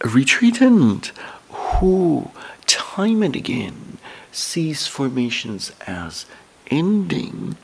a 0.00 0.08
retreatant 0.08 1.12
who 1.50 2.30
time 2.66 3.22
and 3.22 3.36
again 3.36 3.98
sees 4.32 4.86
formations 4.86 5.72
as 5.86 6.26
ending 6.70 7.56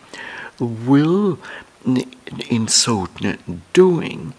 will, 0.58 1.38
in 2.48 2.68
so 2.68 3.08
doing, 3.72 4.34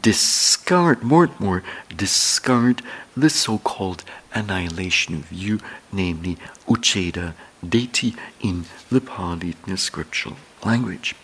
discard, 0.00 1.02
more 1.02 1.24
and 1.24 1.40
more, 1.40 1.62
discard 1.94 2.82
the 3.16 3.30
so 3.30 3.58
called 3.58 4.04
annihilation 4.34 5.22
view, 5.22 5.60
namely 5.92 6.36
Uccheda 6.66 7.34
Ditthi 7.64 8.16
in 8.40 8.64
the 8.90 9.00
Pali 9.00 9.54
scriptural 9.76 10.36
language. 10.64 11.14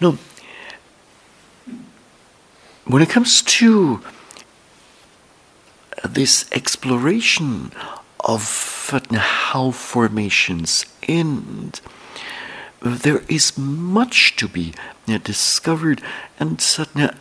Now, 0.00 0.18
when 2.84 3.02
it 3.02 3.08
comes 3.08 3.42
to 3.42 4.02
this 6.08 6.50
exploration 6.52 7.72
of 8.20 8.42
how 9.12 9.70
formations 9.70 10.86
end, 11.08 11.80
there 12.80 13.22
is 13.28 13.56
much 13.56 14.36
to 14.36 14.48
be 14.48 14.74
uh, 15.08 15.18
discovered, 15.18 16.02
and 16.38 16.60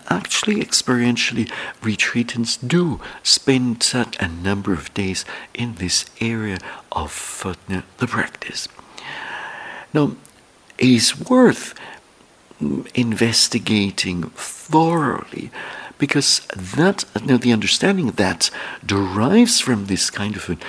actually, 0.09 0.55
experientially, 0.55 1.49
retreatants 1.82 2.57
do 2.67 2.99
spend 3.23 3.91
uh, 3.93 4.05
a 4.19 4.27
number 4.27 4.73
of 4.73 4.93
days 4.93 5.23
in 5.53 5.75
this 5.75 6.05
area 6.19 6.57
of 6.91 7.43
uh, 7.45 7.53
the 7.97 8.07
practice. 8.07 8.67
Now, 9.93 10.15
it 10.77 10.89
is 10.89 11.19
worth 11.19 11.75
mm, 12.61 12.88
investigating 12.95 14.29
thoroughly 14.36 15.51
because 16.01 16.39
that 16.55 17.05
you 17.21 17.27
know, 17.27 17.37
the 17.37 17.53
understanding 17.53 18.07
that 18.07 18.49
derives 18.83 19.59
from 19.59 19.85
this 19.85 20.09
kind 20.09 20.35
of 20.35 20.49
an 20.49 20.59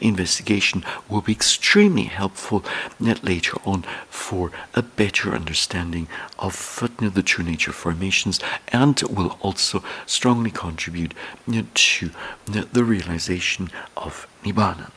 investigation 0.00 0.84
will 1.08 1.22
be 1.22 1.32
extremely 1.32 2.04
helpful 2.04 2.64
uh, 3.04 3.14
later 3.24 3.58
on 3.64 3.82
for 4.08 4.52
a 4.74 4.82
better 4.82 5.34
understanding 5.34 6.06
of 6.38 6.78
uh, 6.80 6.86
you 7.00 7.08
know, 7.08 7.10
the 7.10 7.24
true 7.24 7.44
nature 7.44 7.72
of 7.72 7.76
formations 7.76 8.38
and 8.68 9.02
will 9.10 9.36
also 9.40 9.82
strongly 10.06 10.52
contribute 10.52 11.14
you 11.48 11.62
know, 11.62 11.66
to 11.74 12.12
the 12.46 12.84
realization 12.84 13.68
of 13.96 14.28
nibbana. 14.44 14.92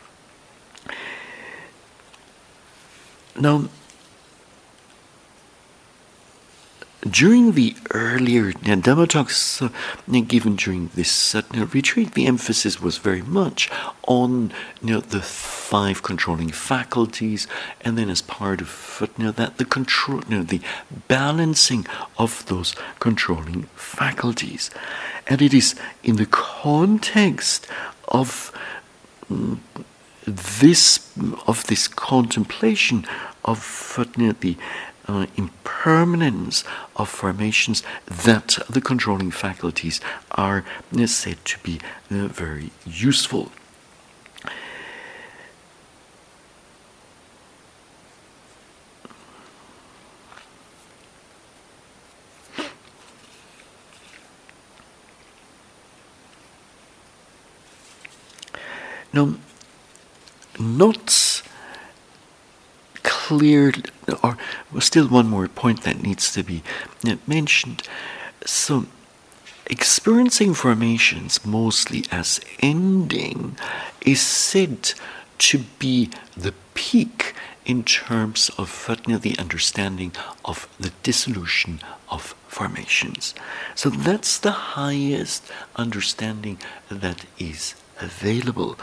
Now, 3.35 3.69
during 7.02 7.54
the 7.54 7.76
earlier 7.91 8.52
Dhamma 8.52 9.08
talks 9.08 9.62
uh, 9.62 9.70
given 10.08 10.56
during 10.58 10.89
this 10.95 11.34
uh, 11.34 11.41
retreat, 11.74 12.14
the 12.14 12.26
emphasis 12.26 12.82
was 12.82 12.97
very 12.97 13.22
much 13.22 13.70
on 14.04 14.52
you 14.82 14.95
know, 14.95 15.00
the 15.00 15.22
five 15.22 16.04
controlling 16.04 16.50
faculties, 16.50 17.47
and 17.82 17.97
then 17.97 18.10
as 18.10 18.22
part 18.22 18.60
of 18.60 19.10
you 19.18 19.26
know, 19.26 19.32
that, 19.32 19.58
the 19.58 19.66
control, 19.66 20.22
you 20.28 20.38
know, 20.38 20.43
the 20.43 20.62
balancing 21.08 21.86
of 22.18 22.45
those 22.47 22.76
controlling 23.00 23.64
faculties, 23.76 24.70
and 25.28 25.41
it 25.41 25.54
is 25.54 25.76
in 26.04 26.18
the 26.18 26.26
context 26.26 27.66
of 28.10 28.52
mm, 29.32 29.58
this 30.26 31.10
of 31.47 31.66
this 31.68 31.88
contemplation 31.88 33.06
of 33.45 33.97
know, 34.28 34.36
the 34.39 34.58
uh, 35.10 35.26
impermanence 35.36 36.64
of 36.95 37.10
formations 37.10 37.82
that 38.05 38.60
the 38.70 38.80
controlling 38.80 39.32
faculties 39.32 39.99
are 40.32 40.64
uh, 40.97 41.07
said 41.07 41.43
to 41.45 41.57
be 41.60 41.80
uh, 42.12 42.28
very 42.28 42.70
useful. 42.86 43.51
Now, 59.12 59.34
not 60.60 61.41
clear, 63.10 63.74
or 64.24 64.38
still 64.80 65.07
one 65.07 65.28
more 65.28 65.47
point 65.47 65.82
that 65.84 66.03
needs 66.03 66.32
to 66.34 66.43
be 66.43 66.62
mentioned. 67.26 67.82
So, 68.45 68.86
experiencing 69.66 70.53
formations 70.53 71.43
mostly 71.43 72.05
as 72.12 72.39
ending 72.62 73.57
is 74.05 74.22
said 74.22 74.93
to 75.39 75.57
be 75.80 76.12
the 76.38 76.53
peak 76.76 77.34
in 77.66 77.84
terms 77.84 78.49
of 78.57 78.70
the 79.05 79.36
understanding 79.38 80.12
of 80.45 80.68
the 80.80 80.91
dissolution 81.03 81.80
of 82.10 82.36
formations. 82.47 83.36
So 83.76 83.89
that's 83.89 84.38
the 84.39 84.51
highest 84.51 85.43
understanding 85.76 86.57
that 86.89 87.26
is 87.38 87.76
available. 87.99 88.78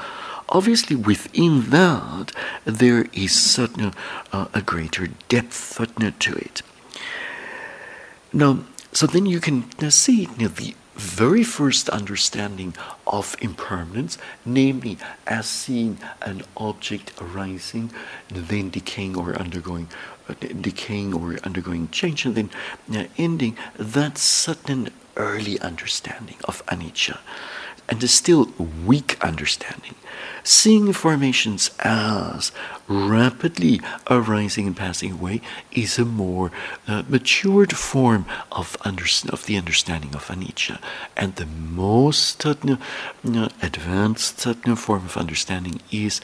Obviously, 0.49 0.97
within 0.97 1.71
that, 1.71 2.33
there 2.65 3.07
is 3.13 3.33
certain 3.33 3.93
uh, 4.33 4.47
a 4.55 4.63
greater 4.63 5.09
depth 5.29 5.81
to 6.21 6.33
it. 6.35 6.63
Now, 8.33 8.61
so 8.93 9.07
then 9.07 9.27
you 9.27 9.41
can 9.41 9.91
see 9.91 10.23
you 10.23 10.29
know, 10.39 10.49
the 10.49 10.75
very 10.95 11.45
first 11.45 11.89
understanding 11.91 12.75
of 13.07 13.37
impermanence, 13.41 14.17
namely 14.45 14.97
as 15.27 15.47
seeing 15.47 15.99
an 16.23 16.43
object 16.57 17.13
arising, 17.21 17.91
then 18.29 18.71
decaying 18.71 19.17
or 19.17 19.35
undergoing, 19.35 19.89
uh, 20.29 20.35
decaying 20.41 21.13
or 21.13 21.37
undergoing 21.45 21.89
change, 21.91 22.25
and 22.25 22.35
then 22.35 22.51
uh, 22.95 23.05
ending. 23.19 23.57
That's 23.77 24.23
certain 24.23 24.89
early 25.17 25.61
understanding 25.61 26.37
of 26.45 26.65
anicca, 26.67 27.19
and 27.89 28.03
a 28.03 28.09
still 28.09 28.47
weak 28.85 29.17
understanding 29.23 29.95
seeing 30.47 30.93
formations 30.93 31.71
as 31.81 32.53
rapidly 32.87 33.81
arising 34.09 34.69
and 34.69 34.77
passing 34.77 35.13
away 35.13 35.41
is 35.73 35.99
a 35.99 36.05
more 36.05 36.53
uh, 36.87 37.03
matured 37.09 37.75
form 37.75 38.25
of, 38.53 38.77
of 38.85 39.47
the 39.47 39.57
understanding 39.57 40.15
of 40.15 40.29
anicca. 40.29 40.81
And 41.17 41.35
the 41.35 41.47
most 41.47 42.47
uh, 42.47 42.55
advanced 43.61 44.47
uh, 44.47 44.77
form 44.77 45.05
of 45.05 45.17
understanding 45.17 45.81
is 45.91 46.21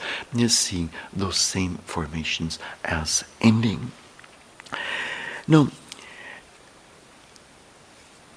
seeing 0.47 0.89
those 1.11 1.37
same 1.37 1.79
formations 1.79 2.59
as 2.85 3.25
ending. 3.41 3.91
Now, 5.47 5.67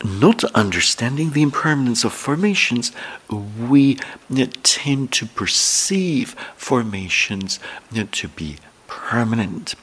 not 0.04 0.44
understanding 0.54 1.30
the 1.30 1.42
impermanence 1.42 2.04
of 2.04 2.12
formations, 2.12 2.92
we 3.30 3.98
uh, 4.30 4.46
tend 4.62 5.12
to 5.12 5.26
perceive 5.26 6.30
formations 6.56 7.58
uh, 7.96 8.04
to 8.12 8.28
be 8.28 8.56
permanent. 8.86 9.74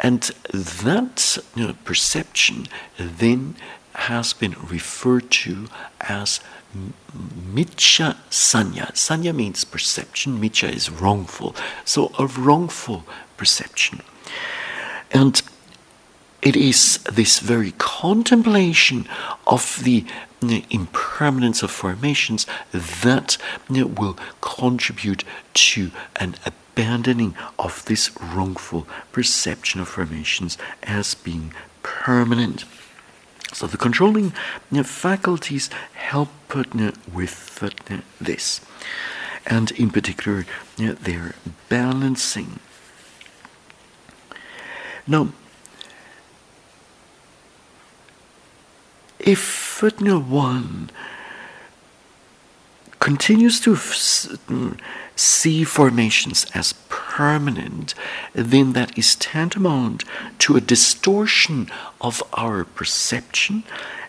And 0.00 0.22
that 0.52 1.38
you 1.54 1.68
know, 1.68 1.76
perception 1.84 2.66
then 2.98 3.56
has 3.94 4.32
been 4.32 4.56
referred 4.68 5.30
to 5.30 5.68
as 6.00 6.40
miccha 7.16 8.16
sanna. 8.28 8.90
Sanna 8.94 9.32
means 9.32 9.64
perception, 9.64 10.40
miccha 10.40 10.70
is 10.70 10.90
wrongful. 10.90 11.54
So, 11.84 12.12
a 12.18 12.26
wrongful 12.26 13.04
perception. 13.36 14.02
And 15.12 15.40
it 16.44 16.56
is 16.56 16.98
this 17.10 17.38
very 17.38 17.72
contemplation 17.78 19.08
of 19.46 19.80
the 19.82 20.04
uh, 20.42 20.60
impermanence 20.70 21.62
of 21.62 21.70
formations 21.70 22.46
that 22.72 23.38
uh, 23.70 23.86
will 23.86 24.18
contribute 24.42 25.24
to 25.54 25.90
an 26.16 26.34
abandoning 26.44 27.34
of 27.58 27.84
this 27.86 28.10
wrongful 28.20 28.86
perception 29.10 29.80
of 29.80 29.88
formations 29.88 30.58
as 30.82 31.14
being 31.14 31.54
permanent. 31.82 32.64
So 33.52 33.66
the 33.66 33.78
controlling 33.78 34.34
uh, 34.70 34.82
faculties 34.82 35.70
help 35.94 36.28
with 37.12 37.58
this, 38.20 38.60
and 39.46 39.70
in 39.72 39.90
particular, 39.90 40.44
their 40.76 41.34
balancing. 41.68 42.60
Now, 45.06 45.30
if 49.24 49.38
footnote 49.38 50.26
1 50.26 50.90
continues 53.00 53.58
to 53.60 53.72
mm, 53.72 54.78
see 55.16 55.64
formations 55.64 56.46
as 56.54 56.74
permanent, 56.88 57.94
then 58.34 58.74
that 58.74 58.96
is 58.98 59.16
tantamount 59.16 60.04
to 60.38 60.56
a 60.56 60.60
distortion 60.60 61.70
of 62.00 62.22
our 62.34 62.64
perception. 62.64 63.62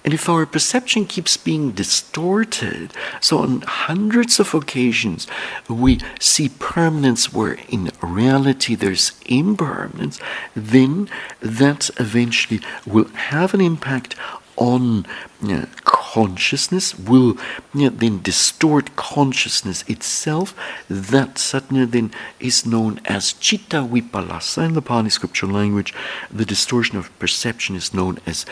And 0.04 0.14
if 0.14 0.30
our 0.30 0.46
perception 0.46 1.06
keeps 1.06 1.36
being 1.36 1.72
distorted, 1.72 2.92
so 3.22 3.40
on 3.40 3.62
hundreds 3.62 4.40
of 4.40 4.54
occasions 4.54 5.28
we 5.68 6.00
see 6.20 6.50
permanence 6.50 7.34
where 7.34 7.58
in 7.70 7.90
reality 8.02 8.76
there's 8.76 9.14
impermanence, 9.26 10.20
then 10.56 11.10
that 11.40 11.90
eventually 12.00 12.60
will 12.86 13.10
have 13.32 13.54
an 13.54 13.62
impact 13.62 14.16
on 14.58 15.06
uh, 15.44 15.66
consciousness 15.84 16.98
will 16.98 17.38
uh, 17.40 17.90
then 17.94 18.22
distort 18.22 18.96
consciousness 18.96 19.84
itself. 19.88 20.56
That 20.90 21.38
sadhana 21.38 21.86
then 21.86 22.12
is 22.40 22.66
known 22.66 23.02
as 23.06 23.34
chitta 23.34 23.78
vipallasa 23.78 24.66
in 24.66 24.74
the 24.74 24.82
Pali 24.82 25.10
scripture 25.10 25.48
language. 25.48 25.94
The 26.32 26.46
distortion 26.46 26.98
of 26.98 27.18
perception 27.20 27.76
is 27.76 27.94
known 27.94 28.20
as 28.26 28.46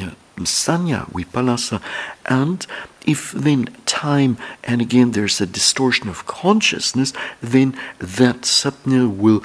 uh, 0.00 0.10
sanna 0.44 1.06
vipallasa. 1.12 1.80
And 2.26 2.66
if 3.06 3.32
then 3.32 3.68
time 3.86 4.36
and 4.64 4.80
again 4.82 5.12
there's 5.12 5.40
a 5.40 5.46
distortion 5.46 6.08
of 6.08 6.26
consciousness, 6.26 7.12
then 7.40 7.78
that 7.98 8.44
sadhana 8.44 9.08
will 9.08 9.42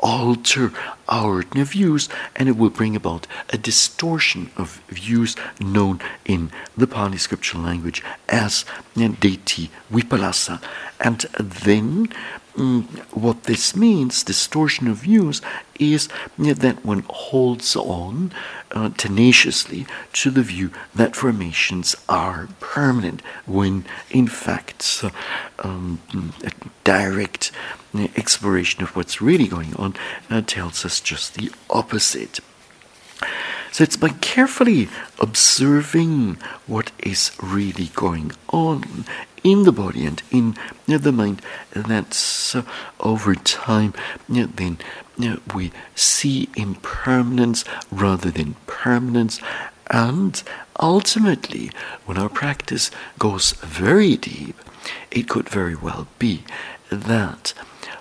alter 0.00 0.72
our 1.08 1.42
views 1.42 2.08
and 2.36 2.48
it 2.48 2.56
will 2.56 2.70
bring 2.70 2.96
about 2.96 3.26
a 3.50 3.58
distortion 3.58 4.50
of 4.56 4.82
views 4.88 5.36
known 5.60 6.00
in 6.24 6.50
the 6.76 6.86
Pali 6.86 7.18
scripture 7.18 7.58
language 7.58 8.02
as 8.28 8.64
ditthi 8.96 9.68
vipallasa. 9.90 10.62
And 11.00 11.20
then 11.38 12.08
Mm, 12.56 12.84
what 13.12 13.44
this 13.44 13.74
means, 13.74 14.22
distortion 14.22 14.86
of 14.86 14.98
views, 14.98 15.42
is 15.80 16.08
that 16.38 16.84
one 16.84 17.04
holds 17.10 17.74
on 17.74 18.30
uh, 18.70 18.90
tenaciously 18.96 19.86
to 20.12 20.30
the 20.30 20.42
view 20.42 20.70
that 20.94 21.16
formations 21.16 21.96
are 22.08 22.48
permanent, 22.60 23.22
when 23.44 23.84
in 24.10 24.28
fact, 24.28 25.00
uh, 25.02 25.10
um, 25.64 26.00
direct 26.84 27.50
exploration 28.16 28.82
of 28.82 28.96
what's 28.96 29.20
really 29.20 29.48
going 29.48 29.74
on 29.76 29.94
uh, 30.30 30.42
tells 30.42 30.84
us 30.84 31.00
just 31.00 31.34
the 31.34 31.50
opposite. 31.70 32.40
So 33.72 33.82
it's 33.82 33.96
by 33.96 34.10
carefully 34.10 34.88
observing 35.18 36.38
what 36.66 36.92
is 37.00 37.32
really 37.42 37.90
going 37.94 38.32
on 38.50 39.04
in 39.42 39.64
the 39.64 39.72
body 39.72 40.06
and 40.06 40.22
in 40.30 40.56
the 40.86 41.12
mind 41.12 41.42
that 41.72 42.52
uh, 42.54 42.62
over 43.00 43.34
time 43.34 43.92
then 44.28 44.78
we 45.54 45.70
see 45.94 46.48
impermanence 46.56 47.64
rather 47.90 48.30
than 48.30 48.54
permanence 48.66 49.40
and 49.90 50.42
ultimately 50.80 51.70
when 52.06 52.16
our 52.16 52.30
practice 52.30 52.90
goes 53.18 53.52
very 53.52 54.16
deep 54.16 54.56
it 55.10 55.28
could 55.28 55.48
very 55.48 55.74
well 55.74 56.06
be 56.18 56.42
that 56.90 57.52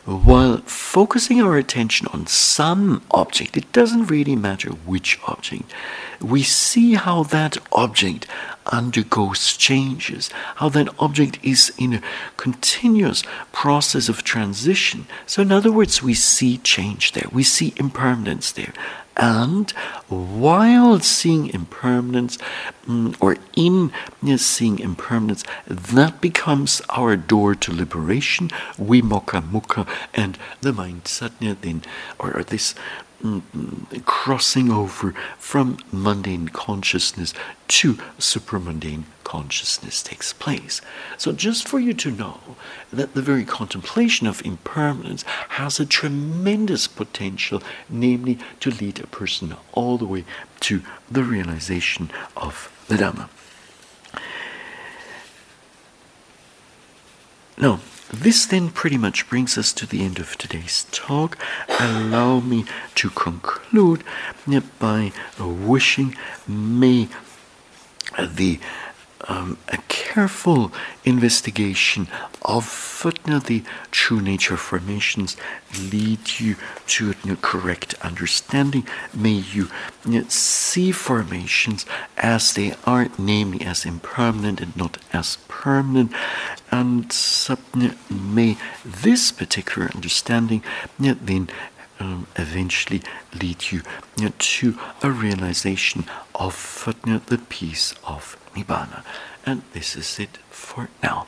while 0.06 0.58
focusing 0.66 1.41
our 1.41 1.58
attention 1.58 2.08
on 2.08 2.28
some 2.28 3.01
object, 3.12 3.56
it 3.56 3.72
doesn't 3.72 4.08
really 4.08 4.36
matter 4.36 4.70
which 4.70 5.18
object, 5.28 5.74
we 6.22 6.43
see 6.43 6.95
how 6.95 7.24
that 7.24 7.58
object 7.72 8.28
undergoes 8.66 9.56
changes, 9.56 10.30
how 10.56 10.70
that 10.70 10.89
object 10.99 11.39
is 11.41 11.74
in 11.78 11.93
a 11.93 12.01
continuous 12.38 13.24
process 13.51 14.10
of 14.10 14.24
transition. 14.24 15.08
So, 15.26 15.41
in 15.41 15.51
other 15.51 15.72
words, 15.72 16.04
we 16.04 16.14
see 16.14 16.58
change 16.58 17.14
there, 17.14 17.28
we 17.32 17.43
see 17.43 17.74
impermanence 17.78 18.51
there. 18.51 18.74
And 19.16 19.70
while 20.09 20.99
seeing 20.99 21.47
impermanence, 21.47 22.38
mm, 22.88 23.16
or 23.20 23.38
in 23.55 23.91
seeing 24.38 24.80
impermanence, 24.80 25.43
that 25.68 26.20
becomes 26.20 26.82
our 26.89 27.16
door 27.16 27.53
to 27.55 27.72
liberation, 27.72 28.49
vimokkha 28.78 29.41
mukha, 29.51 29.88
and 30.14 30.38
the 30.61 30.74
mind 30.74 31.07
satya 31.07 31.55
then, 31.61 31.84
or 32.18 32.43
this 32.43 32.74
Mm-hmm. 33.24 33.99
crossing 33.99 34.69
over 34.69 35.13
from 35.38 35.78
mundane 35.93 36.49
consciousness 36.49 37.34
to 37.69 37.93
supramundane 38.19 39.05
consciousness 39.24 40.03
takes 40.03 40.34
place. 40.34 40.82
So, 41.17 41.32
just 41.32 41.65
for 41.65 41.80
you 41.80 41.93
to 41.93 42.11
know 42.11 42.57
that 42.91 43.13
the 43.13 43.21
very 43.21 43.45
contemplation 43.45 44.28
of 44.28 44.45
impermanence 44.45 45.24
has 45.49 45.80
a 45.80 45.86
tremendous 45.86 46.86
potential, 46.86 47.63
namely 47.88 48.39
to 48.59 48.71
lead 48.71 48.99
a 48.99 49.07
person 49.07 49.55
all 49.71 49.97
the 49.97 50.05
way 50.05 50.26
to 50.59 50.82
the 51.09 51.24
realization 51.24 52.11
of 52.36 52.69
the 52.89 52.95
Dhamma. 52.95 53.30
Now, 57.57 57.80
this 58.14 58.45
then 58.45 58.70
pretty 58.70 58.97
much 58.97 59.28
brings 59.28 59.57
us 59.57 59.74
to 59.74 59.86
the 59.88 60.03
end 60.03 60.20
of 60.20 60.38
today's 60.38 60.86
talk. 60.91 61.38
Allow 61.80 62.39
me 62.41 62.66
to 62.95 63.09
conclude 63.09 64.03
uh, 64.47 64.61
by 64.80 65.11
wishing 65.39 66.16
may 66.47 67.07
the 68.20 68.59
um, 69.28 69.57
a 69.69 69.78
careful 69.88 70.71
investigation 71.05 72.07
of 72.41 72.65
know, 73.34 73.39
the 73.39 73.63
true 73.91 74.21
nature 74.21 74.53
of 74.53 74.59
formations 74.59 75.36
lead 75.91 76.39
you 76.39 76.55
to 76.88 77.11
a 77.11 77.15
you 77.24 77.32
know, 77.32 77.36
correct 77.41 77.95
understanding. 78.01 78.86
May 79.13 79.32
you, 79.32 79.69
you 80.05 80.21
know, 80.21 80.28
see 80.30 80.91
formations 80.91 81.86
as 82.17 82.53
they 82.53 82.76
are, 82.86 83.09
namely 83.17 83.65
as 83.65 83.86
impermanent 83.86 84.61
and 84.61 84.76
not 84.76 84.97
as 85.11 85.38
permanent. 85.47 86.11
And 86.71 87.11
may 88.09 88.57
this 88.84 89.32
particular 89.32 89.89
understanding 89.93 90.63
then 91.26 91.49
um, 92.04 92.28
eventually 92.36 93.01
lead 93.39 93.72
you, 93.72 93.82
you 94.18 94.26
know, 94.26 94.34
to 94.38 94.78
a 95.01 95.10
realization 95.10 96.06
of 96.36 96.93
you 97.06 97.14
know, 97.14 97.20
the 97.20 97.38
peace 97.38 97.93
of 98.04 98.38
Nibbana. 98.56 99.04
And 99.45 99.62
this 99.74 99.95
is 99.95 100.20
it 100.20 100.38
for 100.49 100.89
now. 101.01 101.28